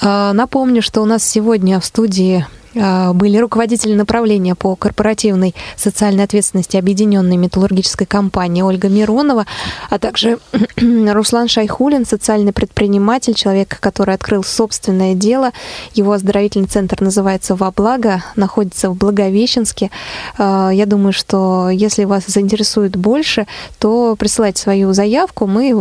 [0.00, 2.46] А, напомню, что у нас сегодня в студии
[2.76, 9.46] были руководители направления по корпоративной социальной ответственности Объединенной металлургической компании Ольга Миронова,
[9.88, 10.38] а также
[10.76, 15.52] Руслан Шайхулин, социальный предприниматель, человек, который открыл собственное дело.
[15.94, 19.90] Его оздоровительный центр называется «Во благо», находится в Благовещенске.
[20.36, 23.46] А, я думаю, что если вас заинтересует больше,
[23.78, 25.46] то присылайте свою заявку.
[25.46, 25.72] Мы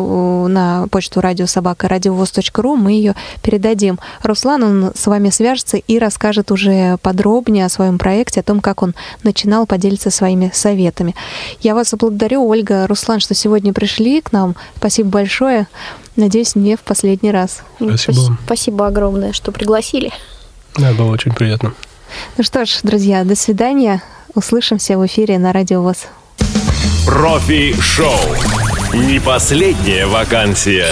[0.48, 4.00] на почту радиособака радиовоз.ру мы ее передадим.
[4.24, 8.81] Руслан, он с вами свяжется и расскажет уже подробнее о своем проекте, о том, как
[8.81, 11.15] он начинал, поделиться своими советами.
[11.61, 14.55] Я вас благодарю, Ольга, Руслан, что сегодня пришли к нам.
[14.77, 15.67] Спасибо большое.
[16.15, 17.61] Надеюсь, не в последний раз.
[17.77, 18.38] Спасибо.
[18.45, 20.11] Спасибо огромное, что пригласили.
[20.77, 21.73] Да, было очень приятно.
[22.38, 24.01] Ну что ж, друзья, до свидания.
[24.33, 26.07] Услышимся в эфире на Радио ВОЗ.
[27.05, 28.19] Профи-шоу.
[28.93, 30.88] Не последняя вакансия.